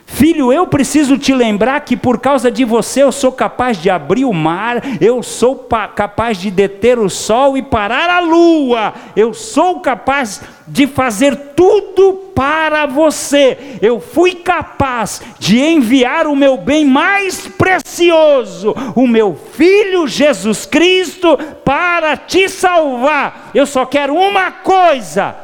[0.09, 4.25] Filho, eu preciso te lembrar que por causa de você eu sou capaz de abrir
[4.25, 9.81] o mar, eu sou capaz de deter o sol e parar a lua, eu sou
[9.81, 13.79] capaz de fazer tudo para você.
[13.83, 21.37] Eu fui capaz de enviar o meu bem mais precioso, o meu filho Jesus Cristo,
[21.65, 23.51] para te salvar.
[23.53, 25.35] Eu só quero uma coisa: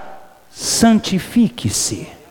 [0.51, 2.22] santifique-se.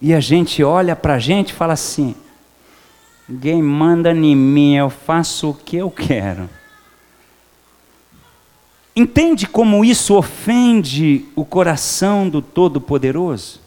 [0.00, 2.14] E a gente olha para a gente e fala assim:
[3.28, 6.48] ninguém manda em mim, eu faço o que eu quero.
[8.94, 13.60] Entende como isso ofende o coração do Todo-Poderoso?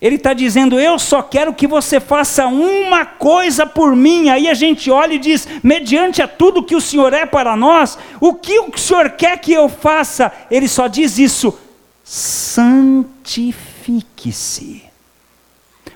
[0.00, 4.30] Ele está dizendo: Eu só quero que você faça uma coisa por mim.
[4.30, 7.96] Aí a gente olha e diz: Mediante a tudo que o Senhor é para nós,
[8.20, 10.32] o que o Senhor quer que eu faça?
[10.50, 11.56] Ele só diz isso:
[12.02, 14.91] santifique-se.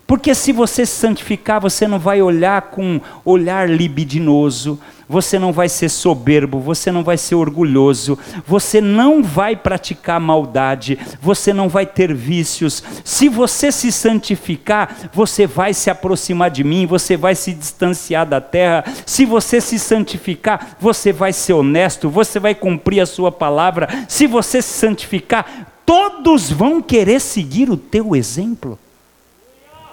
[0.07, 4.79] Porque se você se santificar, você não vai olhar com olhar libidinoso,
[5.09, 10.99] você não vai ser soberbo, você não vai ser orgulhoso, você não vai praticar maldade,
[11.21, 12.83] você não vai ter vícios.
[13.05, 18.41] Se você se santificar, você vai se aproximar de mim, você vai se distanciar da
[18.41, 18.85] terra.
[19.05, 23.89] Se você se santificar, você vai ser honesto, você vai cumprir a sua palavra.
[24.09, 28.79] Se você se santificar, todos vão querer seguir o teu exemplo.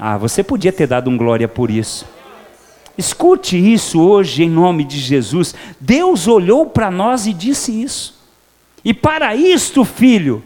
[0.06, 2.06] Ah, você podia ter dado um glória por isso.
[2.97, 5.56] Escute isso hoje em nome de Jesus.
[5.80, 8.14] Deus olhou para nós e disse isso.
[8.84, 10.43] E para isto, filho,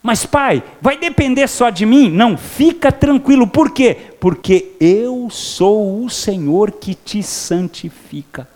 [0.00, 2.08] mas pai, vai depender só de mim?
[2.08, 3.44] Não, fica tranquilo.
[3.44, 3.96] Por quê?
[4.20, 8.46] Porque eu sou o Senhor que te santifica.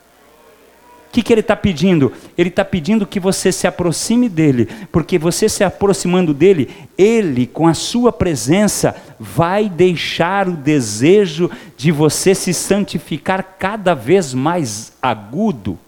[1.08, 2.12] O que, que ele está pedindo?
[2.36, 7.66] Ele está pedindo que você se aproxime dele, porque você se aproximando dele, ele, com
[7.66, 15.78] a sua presença, vai deixar o desejo de você se santificar cada vez mais agudo,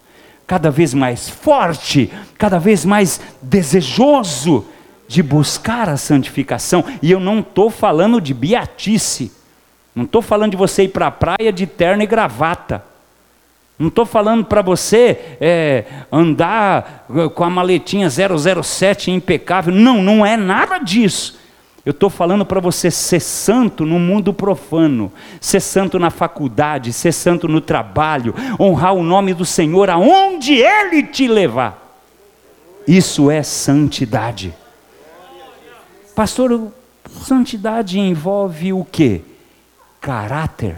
[0.47, 4.65] cada vez mais forte, cada vez mais desejoso
[5.07, 6.83] de buscar a santificação.
[6.99, 9.31] E eu não estou falando de beatice,
[9.93, 12.90] não estou falando de você ir para a praia de terno e gravata.
[13.81, 19.73] Não estou falando para você é, andar com a maletinha 007 impecável.
[19.73, 21.39] Não, não é nada disso.
[21.83, 27.11] Eu estou falando para você ser santo no mundo profano, ser santo na faculdade, ser
[27.11, 31.99] santo no trabalho, honrar o nome do Senhor aonde Ele te levar.
[32.87, 34.53] Isso é santidade.
[36.15, 36.71] Pastor,
[37.09, 39.21] santidade envolve o que?
[39.99, 40.77] Caráter.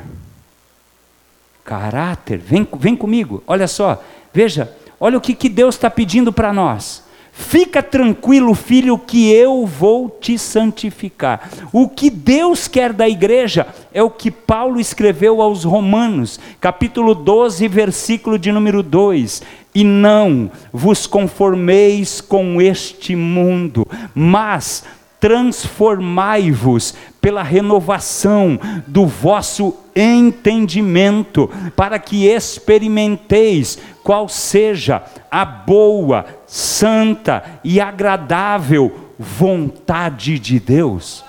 [1.63, 4.03] Caráter, vem, vem comigo, olha só,
[4.33, 7.03] veja, olha o que, que Deus está pedindo para nós.
[7.35, 11.49] Fica tranquilo, filho, que eu vou te santificar.
[11.71, 17.67] O que Deus quer da igreja é o que Paulo escreveu aos Romanos, capítulo 12,
[17.67, 19.41] versículo de número 2.
[19.73, 24.83] E não vos conformeis com este mundo, mas
[25.19, 26.93] transformai-vos
[27.23, 35.01] pela renovação do vosso entendimento, para que experimenteis qual seja
[35.31, 41.23] a boa, santa e agradável vontade de Deus.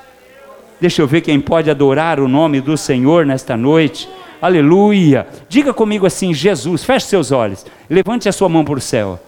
[0.80, 4.08] Deixa eu ver quem pode adorar o nome do Senhor nesta noite.
[4.42, 5.28] Aleluia.
[5.48, 9.20] Diga comigo assim, Jesus, feche seus olhos, levante a sua mão para o céu.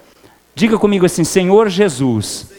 [0.52, 2.56] Diga comigo assim, Senhor Jesus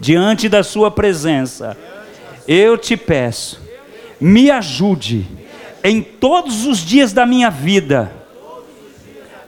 [0.00, 1.76] diante da Sua presença,
[2.46, 3.60] eu te peço,
[4.20, 5.26] me ajude
[5.82, 8.12] em todos os dias da minha vida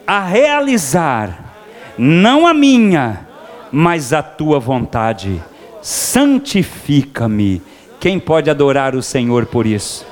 [0.06, 1.54] a realizar,
[1.96, 3.26] não a minha,
[3.70, 5.42] mas a tua vontade.
[5.80, 7.62] Santifica-me.
[7.98, 10.06] Quem pode adorar o Senhor por isso?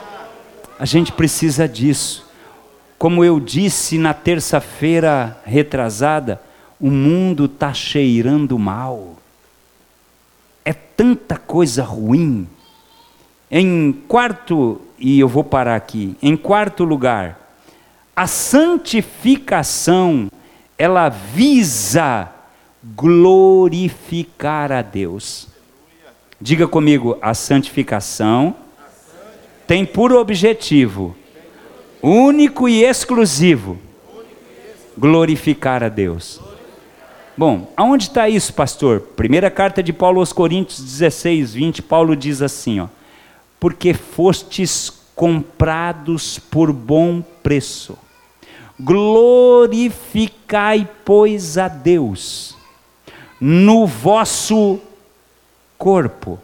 [0.78, 2.26] A gente precisa disso.
[2.98, 6.40] Como eu disse na terça-feira retrasada,
[6.80, 9.16] o mundo está cheirando mal.
[10.64, 12.46] É tanta coisa ruim.
[13.50, 17.56] Em quarto, e eu vou parar aqui, em quarto lugar,
[18.14, 20.30] a santificação,
[20.78, 22.30] ela visa
[22.82, 25.48] glorificar a Deus.
[26.40, 28.54] Diga comigo, a santificação
[29.66, 31.16] tem por objetivo
[32.02, 33.78] único e exclusivo
[34.96, 36.40] glorificar a Deus.
[37.36, 39.00] Bom, aonde está isso, pastor?
[39.00, 42.88] Primeira carta de Paulo aos Coríntios 16, 20, Paulo diz assim, ó,
[43.60, 47.96] porque fostes comprados por bom preço.
[48.78, 50.08] Glorificai,
[51.04, 52.58] pois, a Deus
[53.40, 54.78] no vosso
[55.78, 56.38] corpo,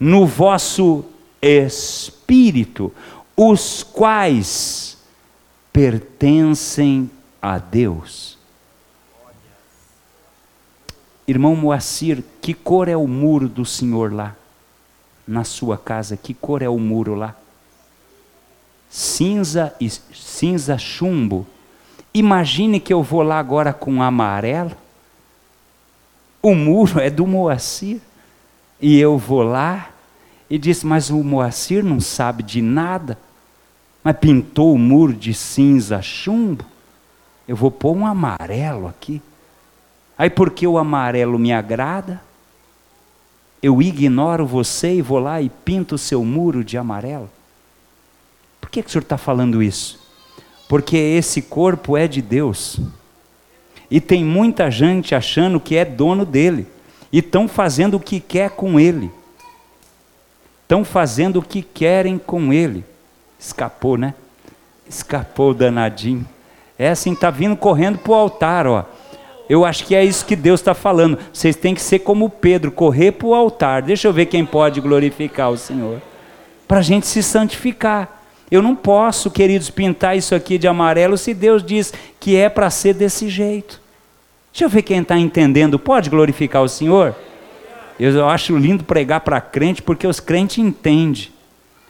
[0.00, 1.04] no vosso
[1.40, 2.92] espírito,
[3.36, 4.98] os quais
[5.72, 7.08] pertencem
[7.40, 8.36] a Deus.
[11.26, 14.34] Irmão Moacir, que cor é o muro do Senhor lá?
[15.32, 17.34] Na sua casa, que cor é o muro lá?
[18.90, 21.46] Cinza e cinza chumbo.
[22.12, 24.72] Imagine que eu vou lá agora com amarelo.
[26.42, 27.98] O muro é do Moacir.
[28.78, 29.88] E eu vou lá
[30.50, 33.16] e disse: Mas o Moacir não sabe de nada.
[34.04, 36.62] Mas pintou o muro de cinza chumbo.
[37.48, 39.22] Eu vou pôr um amarelo aqui.
[40.18, 42.20] Aí, porque o amarelo me agrada,
[43.62, 47.30] eu ignoro você e vou lá e pinto o seu muro de amarelo?
[48.60, 50.00] Por que, que o senhor está falando isso?
[50.68, 52.80] Porque esse corpo é de Deus.
[53.90, 56.66] E tem muita gente achando que é dono dele.
[57.12, 59.10] E estão fazendo o que quer com ele.
[60.62, 62.84] Estão fazendo o que querem com ele.
[63.38, 64.14] Escapou, né?
[64.88, 66.26] Escapou danadinho.
[66.78, 68.86] É assim, está vindo correndo para o altar, ó.
[69.52, 71.18] Eu acho que é isso que Deus está falando.
[71.30, 73.82] Vocês têm que ser como Pedro, correr para o altar.
[73.82, 76.00] Deixa eu ver quem pode glorificar o Senhor.
[76.66, 78.22] Para a gente se santificar.
[78.50, 82.70] Eu não posso, queridos, pintar isso aqui de amarelo se Deus diz que é para
[82.70, 83.78] ser desse jeito.
[84.50, 85.78] Deixa eu ver quem está entendendo.
[85.78, 87.14] Pode glorificar o Senhor?
[88.00, 91.28] Eu acho lindo pregar para crente porque os crentes entendem.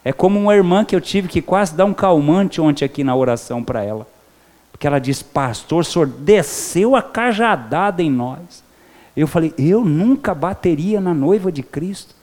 [0.05, 3.15] É como uma irmã que eu tive que quase dar um calmante ontem aqui na
[3.15, 4.12] oração para ela.
[4.83, 8.65] Porque ela disse, pastor, o senhor desceu a cajadada em nós.
[9.17, 12.17] Eu falei, eu nunca bateria na noiva de Cristo.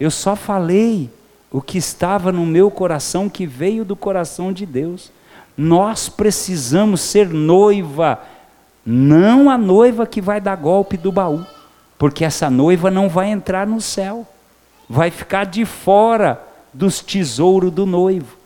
[0.00, 1.10] Eu só falei
[1.50, 5.12] o que estava no meu coração, que veio do coração de Deus.
[5.58, 8.18] Nós precisamos ser noiva
[8.86, 11.44] não a noiva que vai dar golpe do baú,
[11.98, 14.26] porque essa noiva não vai entrar no céu,
[14.88, 18.38] vai ficar de fora dos tesouros do noivo.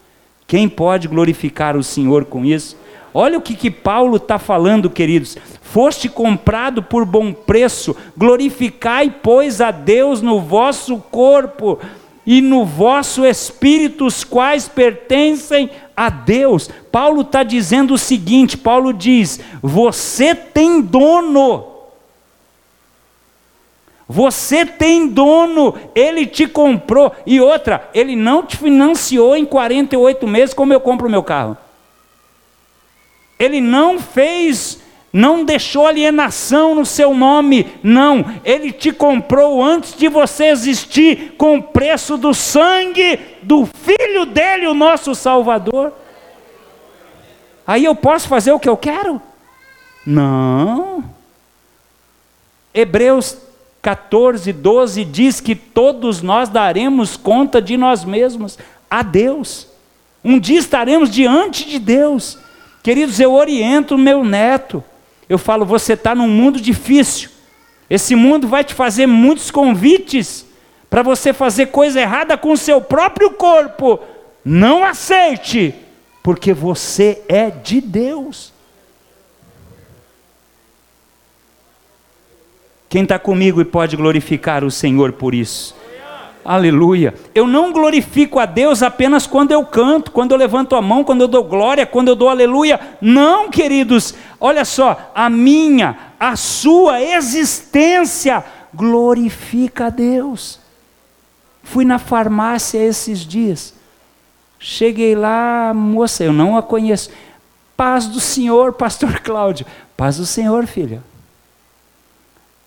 [0.45, 2.77] Quem pode glorificar o Senhor com isso?
[3.21, 5.37] Olha o que, que Paulo está falando, queridos.
[5.61, 11.81] Foste comprado por bom preço, glorificai, pois, a Deus no vosso corpo
[12.25, 16.71] e no vosso espírito, os quais pertencem a Deus.
[16.93, 21.67] Paulo está dizendo o seguinte: Paulo diz, você tem dono.
[24.09, 27.11] Você tem dono, ele te comprou.
[27.27, 31.59] E outra, ele não te financiou em 48 meses como eu compro o meu carro.
[33.39, 34.79] Ele não fez
[35.13, 41.57] não deixou alienação no seu nome, não, ele te comprou antes de você existir, com
[41.57, 45.93] o preço do sangue do Filho dele, o nosso Salvador.
[47.67, 49.21] Aí eu posso fazer o que eu quero?
[50.05, 51.05] Não.
[52.73, 53.37] Hebreus
[53.83, 58.59] 14, 12 diz que todos nós daremos conta de nós mesmos
[58.91, 59.69] a Deus.
[60.23, 62.39] Um dia estaremos diante de Deus.
[62.89, 64.83] Queridos, eu oriento o meu neto
[65.29, 67.29] eu falo, você está num mundo difícil.
[67.91, 70.47] Esse mundo vai te fazer muitos convites
[70.89, 74.01] para você fazer coisa errada com o seu próprio corpo.
[74.43, 75.75] Não aceite,
[76.23, 78.55] porque você é de Deus.
[82.89, 85.77] Quem está comigo e pode glorificar o Senhor por isso?
[86.49, 87.13] Aleluia.
[87.35, 91.21] Eu não glorifico a Deus apenas quando eu canto, quando eu levanto a mão, quando
[91.21, 92.81] eu dou glória, quando eu dou aleluia.
[93.03, 94.15] Não, queridos.
[94.41, 98.43] Olha só, a minha, a sua existência
[98.73, 100.59] glorifica a Deus.
[101.63, 103.75] Fui na farmácia esses dias.
[104.59, 107.11] Cheguei lá, moça, eu não a conheço.
[107.77, 109.67] Paz do Senhor, pastor Cláudio.
[109.95, 111.03] Paz do Senhor, filha.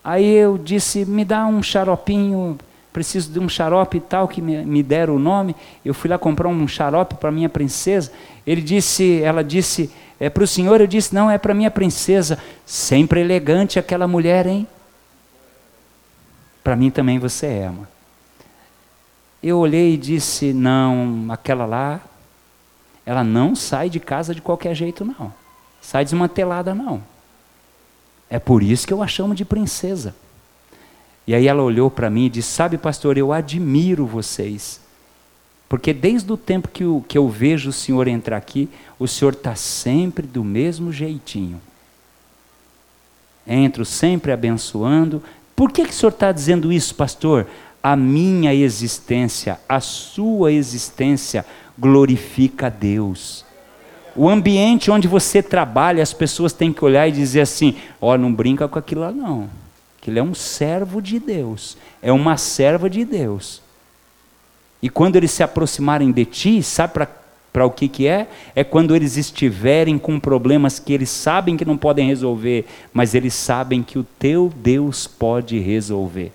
[0.04, 2.56] Aí eu disse: "Me dá um xaropinho
[2.92, 5.56] preciso de um xarope e tal, que me, me deram o nome.
[5.84, 8.12] Eu fui lá comprar um xarope para minha princesa.
[8.46, 9.90] Ele disse, ela disse,
[10.20, 10.80] é para o senhor?
[10.80, 12.38] Eu disse, não, é para minha princesa.
[12.66, 14.66] Sempre elegante aquela mulher, hein?
[16.62, 17.88] Para mim também você é, amor.
[19.42, 22.00] Eu olhei e disse, não, aquela lá,
[23.04, 25.34] ela não sai de casa de qualquer jeito, não.
[25.80, 27.02] Sai desmantelada, não.
[28.30, 30.14] É por isso que eu a chamo de princesa.
[31.26, 34.80] E aí ela olhou para mim e disse: Sabe, pastor, eu admiro vocês.
[35.68, 38.68] Porque desde o tempo que eu, que eu vejo o senhor entrar aqui,
[38.98, 41.60] o senhor está sempre do mesmo jeitinho.
[43.46, 45.22] Entro sempre abençoando.
[45.56, 47.46] Por que, que o senhor está dizendo isso, pastor?
[47.82, 51.44] A minha existência, a sua existência
[51.78, 53.44] glorifica a Deus.
[54.14, 58.18] O ambiente onde você trabalha, as pessoas têm que olhar e dizer assim: ó, oh,
[58.18, 59.61] não brinca com aquilo lá, não
[60.02, 63.62] que ele é um servo de Deus, é uma serva de Deus.
[64.82, 67.06] E quando eles se aproximarem de ti, sabe
[67.52, 68.26] para o que, que é?
[68.56, 73.32] É quando eles estiverem com problemas que eles sabem que não podem resolver, mas eles
[73.32, 76.32] sabem que o teu Deus pode resolver.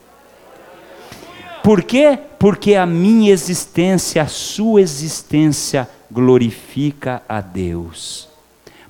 [1.62, 2.18] Por quê?
[2.40, 8.30] Porque a minha existência, a sua existência glorifica a Deus.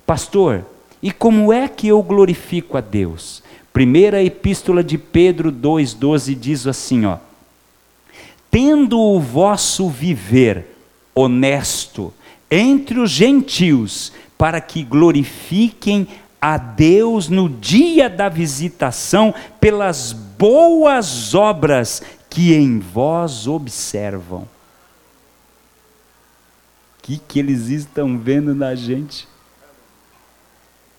[0.06, 0.64] Pastor,
[1.02, 3.42] e como é que eu glorifico a Deus?
[3.72, 7.18] Primeira epístola de Pedro 2,12 diz assim: ó,
[8.50, 10.66] tendo o vosso viver
[11.14, 12.12] honesto
[12.50, 16.06] entre os gentios, para que glorifiquem
[16.40, 24.42] a Deus no dia da visitação pelas boas obras que em vós observam.
[24.42, 24.48] O
[27.02, 29.26] que, que eles estão vendo na gente?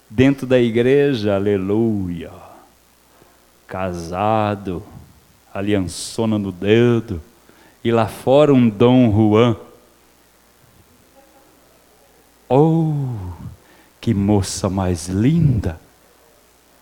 [0.10, 2.49] Dentro da igreja, aleluia
[3.70, 4.84] casado,
[5.54, 7.22] aliançona no dedo,
[7.84, 9.56] e lá fora um Dom Juan.
[12.50, 13.06] Oh,
[14.02, 15.80] que moça mais linda!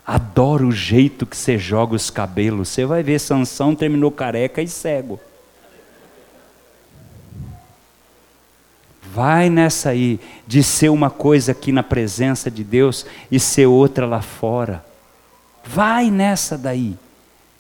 [0.05, 2.69] Adoro o jeito que você joga os cabelos.
[2.69, 5.19] Você vai ver, Sansão terminou careca e cego.
[9.13, 10.17] Vai nessa aí,
[10.47, 14.85] de ser uma coisa aqui na presença de Deus e ser outra lá fora.
[15.69, 16.95] Vai nessa daí,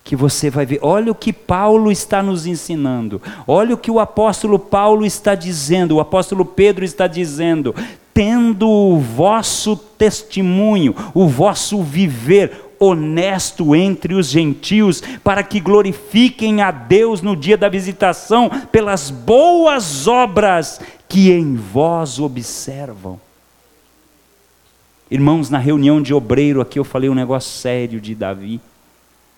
[0.03, 0.79] que você vai ver.
[0.81, 3.21] Olha o que Paulo está nos ensinando.
[3.45, 7.75] Olha o que o apóstolo Paulo está dizendo, o apóstolo Pedro está dizendo.
[8.13, 16.71] Tendo o vosso testemunho, o vosso viver honesto entre os gentios, para que glorifiquem a
[16.71, 23.26] Deus no dia da visitação pelas boas obras que em vós observam.
[25.09, 28.59] Irmãos, na reunião de obreiro aqui eu falei um negócio sério de Davi,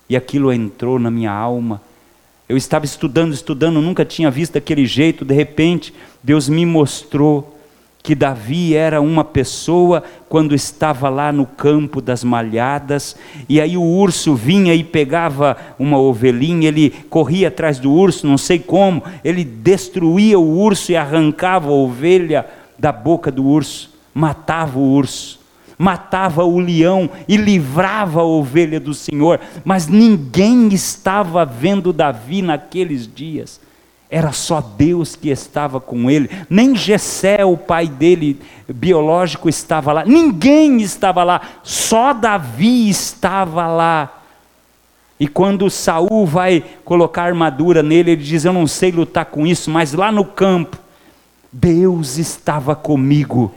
[0.10, 1.80] e aquilo entrou na minha alma.
[2.48, 5.94] Eu estava estudando, estudando, nunca tinha visto daquele jeito, de repente,
[6.24, 7.56] Deus me mostrou
[8.02, 13.16] que Davi era uma pessoa quando estava lá no campo das malhadas,
[13.48, 18.40] e aí o urso vinha e pegava uma ovelhinha, ele corria atrás do urso, não
[18.40, 24.80] sei como, ele destruía o urso e arrancava a ovelha da boca do urso, matava
[24.80, 25.39] o urso
[25.82, 33.08] matava o leão e livrava a ovelha do Senhor, mas ninguém estava vendo Davi naqueles
[33.08, 33.62] dias.
[34.10, 36.30] Era só Deus que estava com ele.
[36.50, 40.04] Nem Jessé, o pai dele biológico, estava lá.
[40.04, 41.40] Ninguém estava lá.
[41.64, 44.22] Só Davi estava lá.
[45.20, 49.70] E quando Saul vai colocar armadura nele, ele diz: Eu não sei lutar com isso,
[49.70, 50.78] mas lá no campo,
[51.54, 53.54] Deus estava comigo.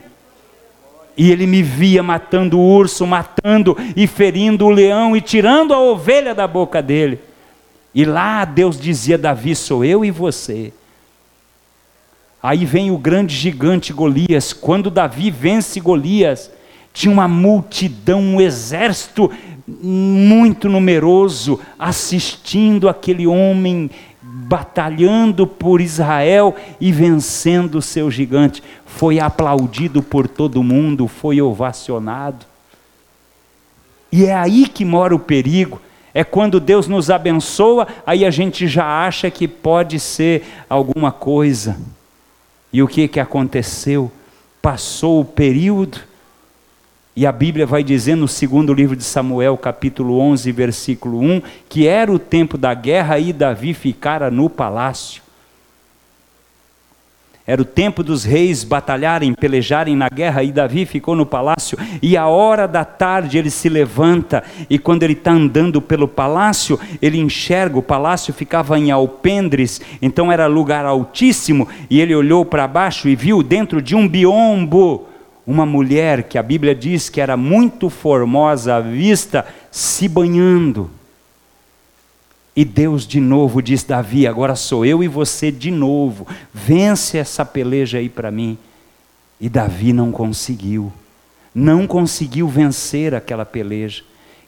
[1.15, 5.79] E ele me via matando o urso, matando e ferindo o leão e tirando a
[5.79, 7.19] ovelha da boca dele.
[7.93, 10.73] E lá Deus dizia: Davi, sou eu e você.
[12.41, 14.51] Aí vem o grande gigante Golias.
[14.51, 16.51] Quando Davi vence Golias,
[16.91, 19.31] tinha uma multidão, um exército
[19.65, 23.89] muito numeroso assistindo aquele homem
[24.43, 28.61] batalhando por Israel e vencendo o seu gigante.
[28.85, 32.45] Foi aplaudido por todo mundo, foi ovacionado.
[34.11, 35.81] E é aí que mora o perigo.
[36.13, 41.77] É quando Deus nos abençoa, aí a gente já acha que pode ser alguma coisa.
[42.71, 44.11] E o que, que aconteceu?
[44.61, 45.99] Passou o período,
[47.15, 51.87] e a Bíblia vai dizer no segundo livro de Samuel, capítulo 11, versículo 1, que
[51.87, 55.21] era o tempo da guerra e Davi ficara no palácio.
[57.45, 61.77] Era o tempo dos reis batalharem, pelejarem na guerra, e Davi ficou no palácio.
[62.01, 66.79] E a hora da tarde ele se levanta, e quando ele está andando pelo palácio,
[67.01, 72.65] ele enxerga, o palácio ficava em alpendres, então era lugar altíssimo, e ele olhou para
[72.65, 75.12] baixo e viu dentro de um biombo
[75.45, 80.89] uma mulher que a Bíblia diz que era muito formosa à vista, se banhando.
[82.55, 87.43] E Deus de novo diz: Davi, agora sou eu e você de novo, vence essa
[87.43, 88.57] peleja aí para mim.
[89.41, 90.91] E Davi não conseguiu,
[91.53, 94.03] não conseguiu vencer aquela peleja.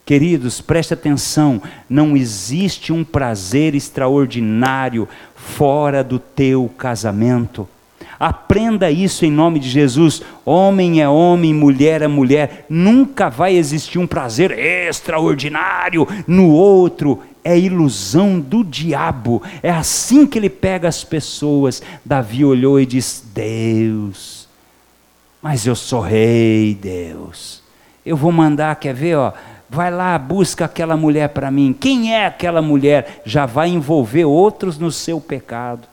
[0.05, 7.67] Queridos, preste atenção: não existe um prazer extraordinário fora do teu casamento.
[8.19, 10.21] Aprenda isso em nome de Jesus.
[10.45, 12.65] Homem é homem, mulher é mulher.
[12.69, 17.21] Nunca vai existir um prazer extraordinário no outro.
[17.43, 19.43] É ilusão do diabo.
[19.61, 21.81] É assim que ele pega as pessoas.
[22.03, 24.47] Davi olhou e disse: Deus,
[25.41, 27.61] mas eu sou rei, Deus.
[28.05, 29.33] Eu vou mandar, quer ver, ó.
[29.69, 31.75] Vai lá, busca aquela mulher para mim.
[31.77, 33.21] Quem é aquela mulher?
[33.25, 35.87] Já vai envolver outros no seu pecado.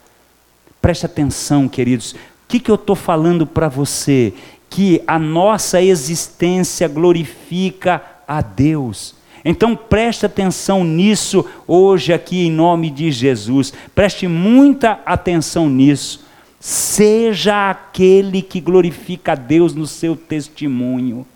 [0.83, 2.13] Preste atenção, queridos.
[2.13, 2.17] O
[2.49, 4.35] que, que eu estou falando para você?
[4.69, 9.15] Que a nossa existência glorifica a Deus.
[9.45, 13.73] Então preste atenção nisso hoje aqui em nome de Jesus.
[13.95, 16.25] Preste muita atenção nisso.
[16.59, 21.27] Seja aquele que glorifica a Deus no seu testemunho.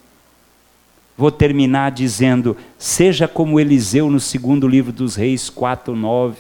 [1.17, 6.35] Vou terminar dizendo: seja como Eliseu no segundo livro dos Reis 4:9,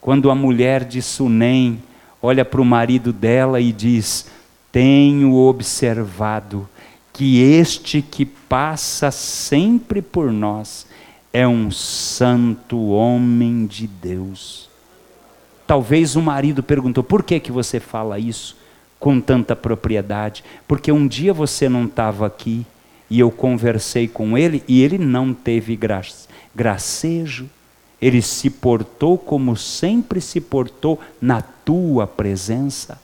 [0.00, 1.78] quando a mulher de Sunem
[2.22, 4.26] olha para o marido dela e diz:
[4.70, 6.68] Tenho observado
[7.12, 10.86] que este que passa sempre por nós
[11.32, 14.68] é um santo homem de Deus.
[15.66, 18.56] Talvez o marido perguntou: Por que, que você fala isso
[18.98, 20.44] com tanta propriedade?
[20.66, 22.66] Porque um dia você não estava aqui
[23.08, 25.78] e eu conversei com ele e ele não teve
[26.54, 27.48] gracejo
[28.00, 33.00] ele se portou como sempre se portou na tua presença.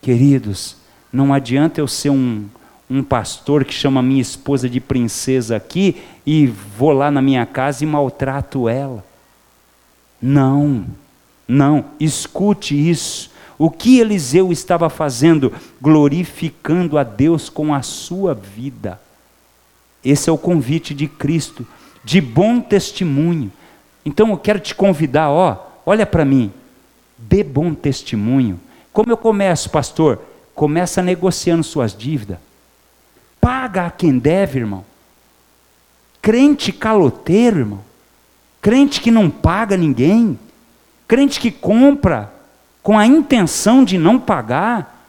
[0.00, 0.78] Queridos,
[1.12, 2.46] não adianta eu ser um,
[2.88, 7.84] um pastor que chama minha esposa de princesa aqui e vou lá na minha casa
[7.84, 9.04] e maltrato ela.
[10.22, 10.86] Não,
[11.46, 13.30] não, escute isso.
[13.58, 15.52] O que Eliseu estava fazendo?
[15.82, 18.98] Glorificando a Deus com a sua vida.
[20.02, 21.66] Esse é o convite de Cristo,
[22.02, 23.52] de bom testemunho.
[24.04, 26.52] Então eu quero te convidar, ó, olha para mim,
[27.16, 28.60] dê bom testemunho.
[28.92, 30.20] Como eu começo, pastor?
[30.54, 32.38] Começa negociando suas dívidas.
[33.40, 34.84] Paga a quem deve, irmão.
[36.22, 37.80] Crente caloteiro, irmão.
[38.60, 40.38] Crente que não paga ninguém.
[41.06, 42.32] Crente que compra
[42.82, 45.06] com a intenção de não pagar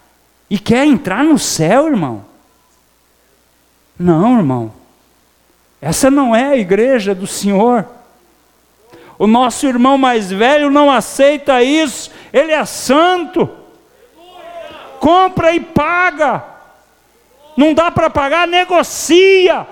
[0.49, 2.25] e quer entrar no céu, irmão.
[3.97, 4.73] Não, irmão.
[5.81, 7.85] Essa não é a igreja do Senhor.
[9.17, 13.49] O nosso irmão mais velho não aceita isso, ele é santo.
[14.99, 16.43] Compra e paga.
[17.55, 19.65] Não dá para pagar, negocia.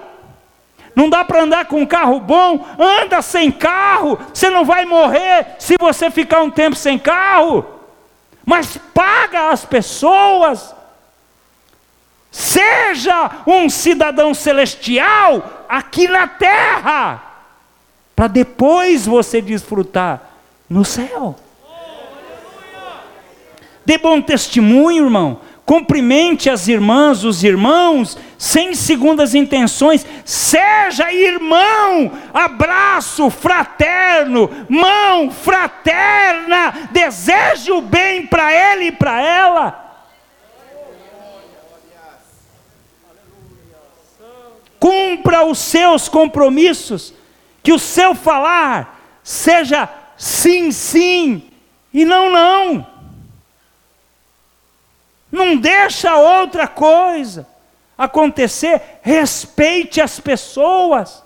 [0.95, 4.19] Não dá para andar com um carro bom, anda sem carro.
[4.33, 7.65] Você não vai morrer se você ficar um tempo sem carro.
[8.45, 10.73] Mas paga as pessoas.
[12.31, 17.21] Seja um cidadão celestial aqui na terra,
[18.16, 20.22] para depois você desfrutar
[20.70, 21.36] no céu.
[23.86, 25.39] Dê bom testemunho, irmão.
[25.66, 30.05] Cumprimente as irmãs, os irmãos, sem segundas intenções.
[30.26, 36.89] Seja irmão, abraço fraterno, mão fraterna.
[36.91, 39.84] Deseje o bem para ele e para ela.
[44.84, 47.14] cumpra os seus compromissos,
[47.64, 51.49] que o seu falar seja sim, sim
[51.93, 52.86] e não, não.
[55.32, 57.47] Não deixa outra coisa
[57.97, 61.24] acontecer, respeite as pessoas.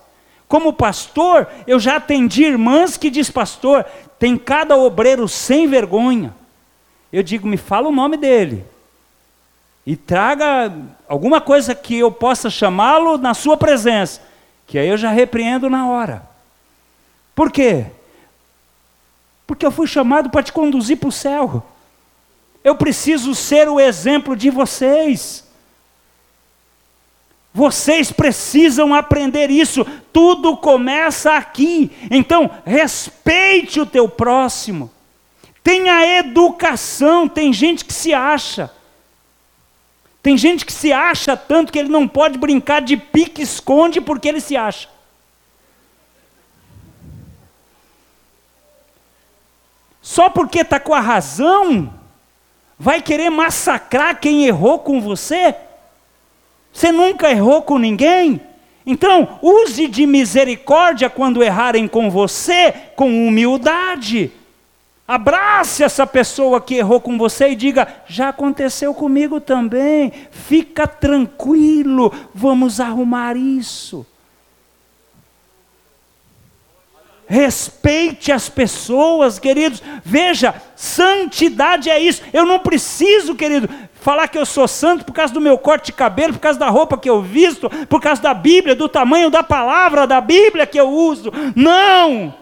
[0.47, 3.85] Como pastor, eu já atendi irmãs que diz pastor,
[4.17, 6.33] tem cada obreiro sem vergonha.
[7.11, 8.65] Eu digo, me fala o nome dele
[9.85, 10.73] e traga
[11.07, 14.21] alguma coisa que eu possa chamá-lo na sua presença,
[14.65, 16.26] que aí eu já repreendo na hora.
[17.37, 17.85] Por quê?
[19.45, 21.63] Porque eu fui chamado para te conduzir para o céu.
[22.63, 25.45] Eu preciso ser o exemplo de vocês.
[27.53, 29.85] Vocês precisam aprender isso.
[30.11, 31.91] Tudo começa aqui.
[32.09, 34.89] Então, respeite o teu próximo.
[35.61, 38.71] Tem a educação, tem gente que se acha.
[40.23, 44.41] Tem gente que se acha tanto que ele não pode brincar de pique-esconde porque ele
[44.41, 44.96] se acha.
[50.07, 51.93] Só porque está com a razão,
[52.79, 55.53] vai querer massacrar quem errou com você?
[56.71, 58.39] Você nunca errou com ninguém?
[58.85, 64.31] Então, use de misericórdia quando errarem com você, com humildade.
[65.05, 70.13] Abrace essa pessoa que errou com você e diga: já aconteceu comigo também.
[70.31, 74.05] Fica tranquilo, vamos arrumar isso.
[77.27, 79.83] Respeite as pessoas, queridos.
[80.03, 82.21] Veja, santidade é isso.
[82.31, 85.93] Eu não preciso, querido, falar que eu sou santo por causa do meu corte de
[85.93, 89.43] cabelo, por causa da roupa que eu visto, por causa da Bíblia, do tamanho da
[89.43, 91.31] palavra da Bíblia que eu uso.
[91.53, 92.33] Não!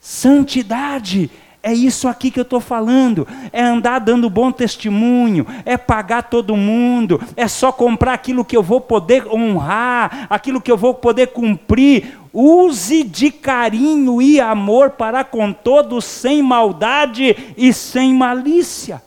[0.00, 1.30] Santidade
[1.64, 3.26] é isso aqui que eu estou falando.
[3.50, 8.62] É andar dando bom testemunho, é pagar todo mundo, é só comprar aquilo que eu
[8.62, 12.18] vou poder honrar, aquilo que eu vou poder cumprir.
[12.34, 19.02] Use de carinho e amor para com todos, sem maldade e sem malícia.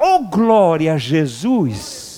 [0.00, 2.11] Oh glória a Jesus!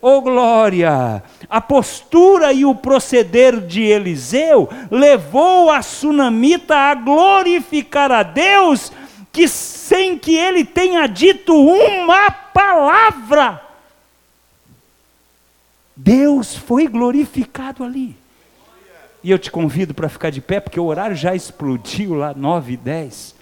[0.00, 1.22] Oh glória!
[1.48, 8.92] A postura e o proceder de Eliseu levou a sunamita a glorificar a Deus,
[9.32, 13.62] que sem que ele tenha dito uma palavra,
[15.96, 18.16] Deus foi glorificado ali.
[19.22, 22.74] E eu te convido para ficar de pé, porque o horário já explodiu lá, 9
[22.74, 23.34] e 10.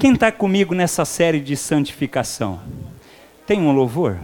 [0.00, 2.60] Quem está comigo nessa série de santificação?
[3.46, 4.18] Tem um louvor?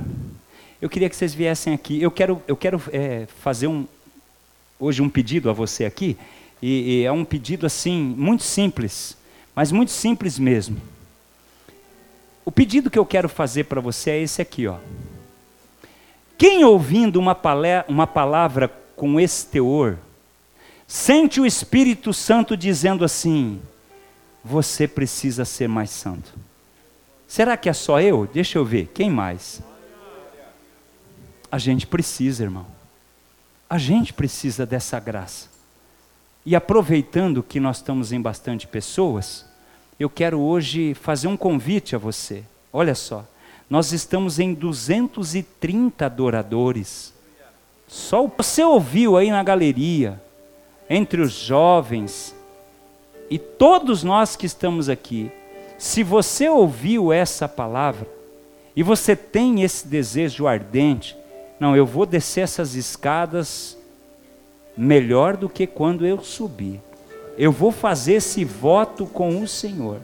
[0.81, 2.01] Eu queria que vocês viessem aqui.
[2.01, 3.87] Eu quero, eu quero é, fazer um,
[4.79, 6.16] hoje um pedido a você aqui.
[6.62, 9.16] E, e é um pedido assim, muito simples,
[9.55, 10.81] mas muito simples mesmo.
[12.45, 14.79] O pedido que eu quero fazer para você é esse aqui, ó.
[16.37, 17.37] Quem ouvindo uma,
[17.89, 19.99] uma palavra com esse teor,
[20.87, 23.61] sente o Espírito Santo dizendo assim:
[24.45, 26.33] você precisa ser mais santo.
[27.29, 28.26] Será que é só eu?
[28.26, 28.91] Deixa eu ver.
[28.95, 29.61] Quem mais?
[31.53, 32.66] A gente precisa, irmão.
[33.68, 35.51] A gente precisa dessa graça.
[36.45, 39.45] E aproveitando que nós estamos em bastante pessoas,
[40.01, 42.43] eu quero hoje fazer um convite a você.
[42.72, 43.26] Olha só,
[43.68, 47.12] nós estamos em 230 adoradores.
[47.87, 50.20] Só você ouviu aí na galeria,
[50.89, 52.35] entre os jovens,
[53.29, 55.31] e todos nós que estamos aqui,
[55.79, 58.07] se você ouviu essa palavra
[58.74, 61.16] e você tem esse desejo ardente,
[61.61, 63.79] não, eu vou descer essas escadas
[64.76, 66.81] melhor do que quando eu subi.
[67.37, 69.99] Eu vou fazer esse voto com o Senhor.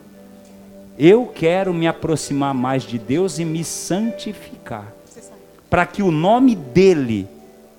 [0.97, 4.93] Eu quero me aproximar mais de Deus e me santificar,
[5.68, 7.27] para que o nome dEle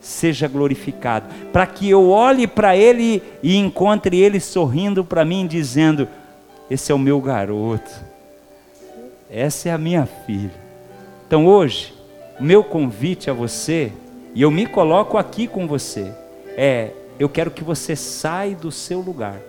[0.01, 6.07] seja glorificado, para que eu olhe para Ele e encontre Ele sorrindo para mim, dizendo:
[6.69, 7.91] esse é o meu garoto.
[9.29, 10.53] Essa é a minha filha.
[11.27, 11.93] Então hoje,
[12.39, 13.91] meu convite a você,
[14.33, 16.11] e eu me coloco aqui com você,
[16.57, 19.39] é: eu quero que você saia do seu lugar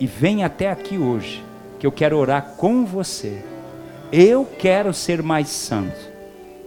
[0.00, 1.42] e venha até aqui hoje,
[1.78, 3.42] que eu quero orar com você.
[4.12, 6.12] Eu quero ser mais santo.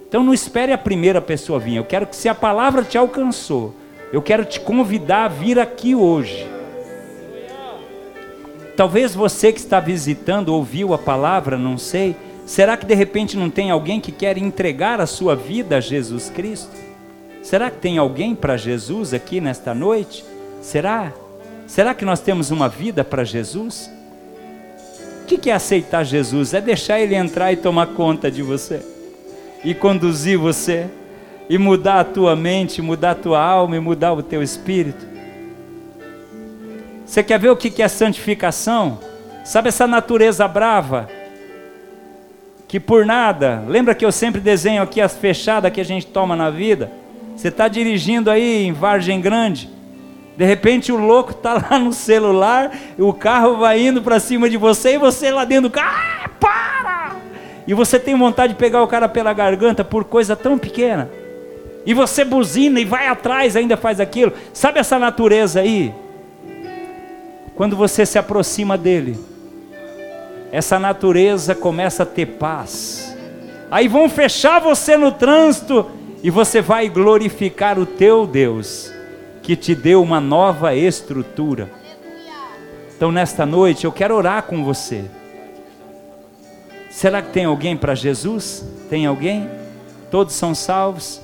[0.07, 1.75] Então não espere a primeira pessoa vir.
[1.75, 3.75] Eu quero que se a palavra te alcançou,
[4.11, 6.56] eu quero te convidar a vir aqui hoje
[8.77, 12.15] Talvez você que está visitando ouviu a palavra, não sei.
[12.45, 16.29] Será que de repente não tem alguém que quer entregar a sua vida a Jesus
[16.29, 16.69] Cristo?
[17.41, 20.23] Será que tem alguém para Jesus aqui nesta noite?
[20.61, 21.11] Será?
[21.65, 23.89] Será que nós temos uma vida para Jesus?
[25.23, 26.53] O que é aceitar Jesus?
[26.53, 28.79] É deixar Ele entrar e tomar conta de você,
[29.63, 30.85] e conduzir você,
[31.49, 35.16] e mudar a tua mente, mudar a tua alma e mudar o teu espírito.
[37.07, 38.99] Você quer ver o que é santificação?
[39.45, 41.07] Sabe essa natureza brava?
[42.67, 46.35] Que por nada, lembra que eu sempre desenho aqui as fechadas que a gente toma
[46.35, 46.91] na vida?
[47.33, 49.69] Você está dirigindo aí em Vargem Grande,
[50.35, 54.57] de repente o louco está lá no celular, o carro vai indo para cima de
[54.57, 57.15] você e você lá dentro do carro, ah, para!
[57.65, 61.09] E você tem vontade de pegar o cara pela garganta por coisa tão pequena.
[61.85, 64.33] E você buzina e vai atrás, ainda faz aquilo.
[64.51, 65.93] Sabe essa natureza aí?
[67.57, 69.19] Quando você se aproxima dele,
[70.51, 73.17] essa natureza começa a ter paz.
[73.71, 75.89] Aí vão fechar você no trânsito
[76.21, 78.93] e você vai glorificar o teu Deus,
[79.41, 81.71] que te deu uma nova estrutura.
[82.95, 85.05] Então, nesta noite, eu quero orar com você.
[86.91, 88.63] Será que tem alguém para Jesus?
[88.87, 89.49] Tem alguém?
[90.11, 91.19] Todos são salvos?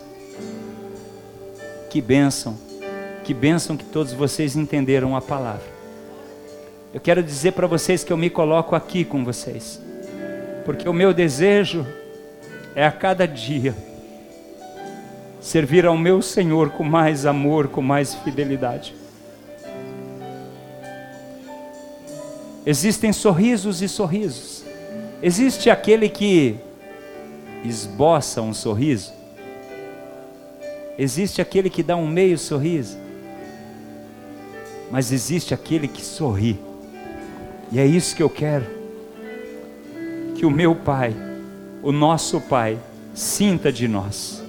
[1.91, 2.57] Que bênção,
[3.23, 5.72] que bênção que todos vocês entenderam a palavra.
[6.93, 9.81] Eu quero dizer para vocês que eu me coloco aqui com vocês,
[10.63, 11.87] porque o meu desejo
[12.75, 13.75] é a cada dia
[15.41, 18.93] servir ao meu Senhor com mais amor, com mais fidelidade.
[22.63, 24.63] Existem sorrisos e sorrisos.
[25.21, 26.57] Existe aquele que
[27.65, 29.11] esboça um sorriso.
[30.95, 32.99] Existe aquele que dá um meio sorriso.
[34.91, 36.72] Mas existe aquele que sorri.
[37.73, 38.65] E é isso que eu quero.
[40.35, 41.13] Que o meu Pai,
[41.81, 42.77] o nosso Pai,
[43.13, 44.41] sinta de nós.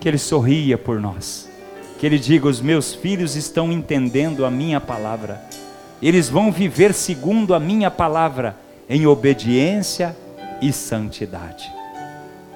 [0.00, 1.46] Que Ele sorria por nós.
[1.98, 5.44] Que Ele diga: os meus filhos estão entendendo a minha palavra
[6.00, 8.56] eles vão viver segundo a minha palavra,
[8.88, 10.16] em obediência
[10.60, 11.72] e santidade.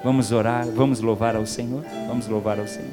[0.03, 2.89] Vamos orar, vamos louvar ao Senhor, vamos louvar ao Senhor.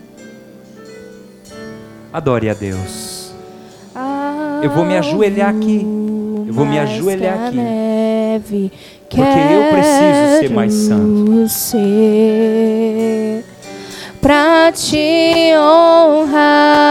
[2.12, 3.32] Adore a Deus.
[4.62, 5.86] Eu vou me ajoelhar aqui.
[6.48, 8.72] Eu vou me ajoelhar aqui.
[9.06, 11.46] Porque eu preciso ser mais santo.
[14.22, 16.88] Para te honrar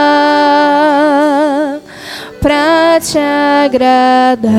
[2.40, 4.52] pra te agradar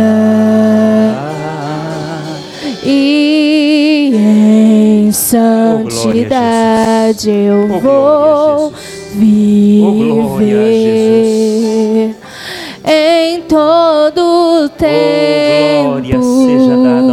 [2.84, 6.50] e em santidade
[7.30, 8.72] eu oh, vou
[9.14, 10.56] viver
[12.84, 14.37] oh, em todo
[14.78, 15.88] tempo.
[15.88, 17.07] Oh, glória seja dada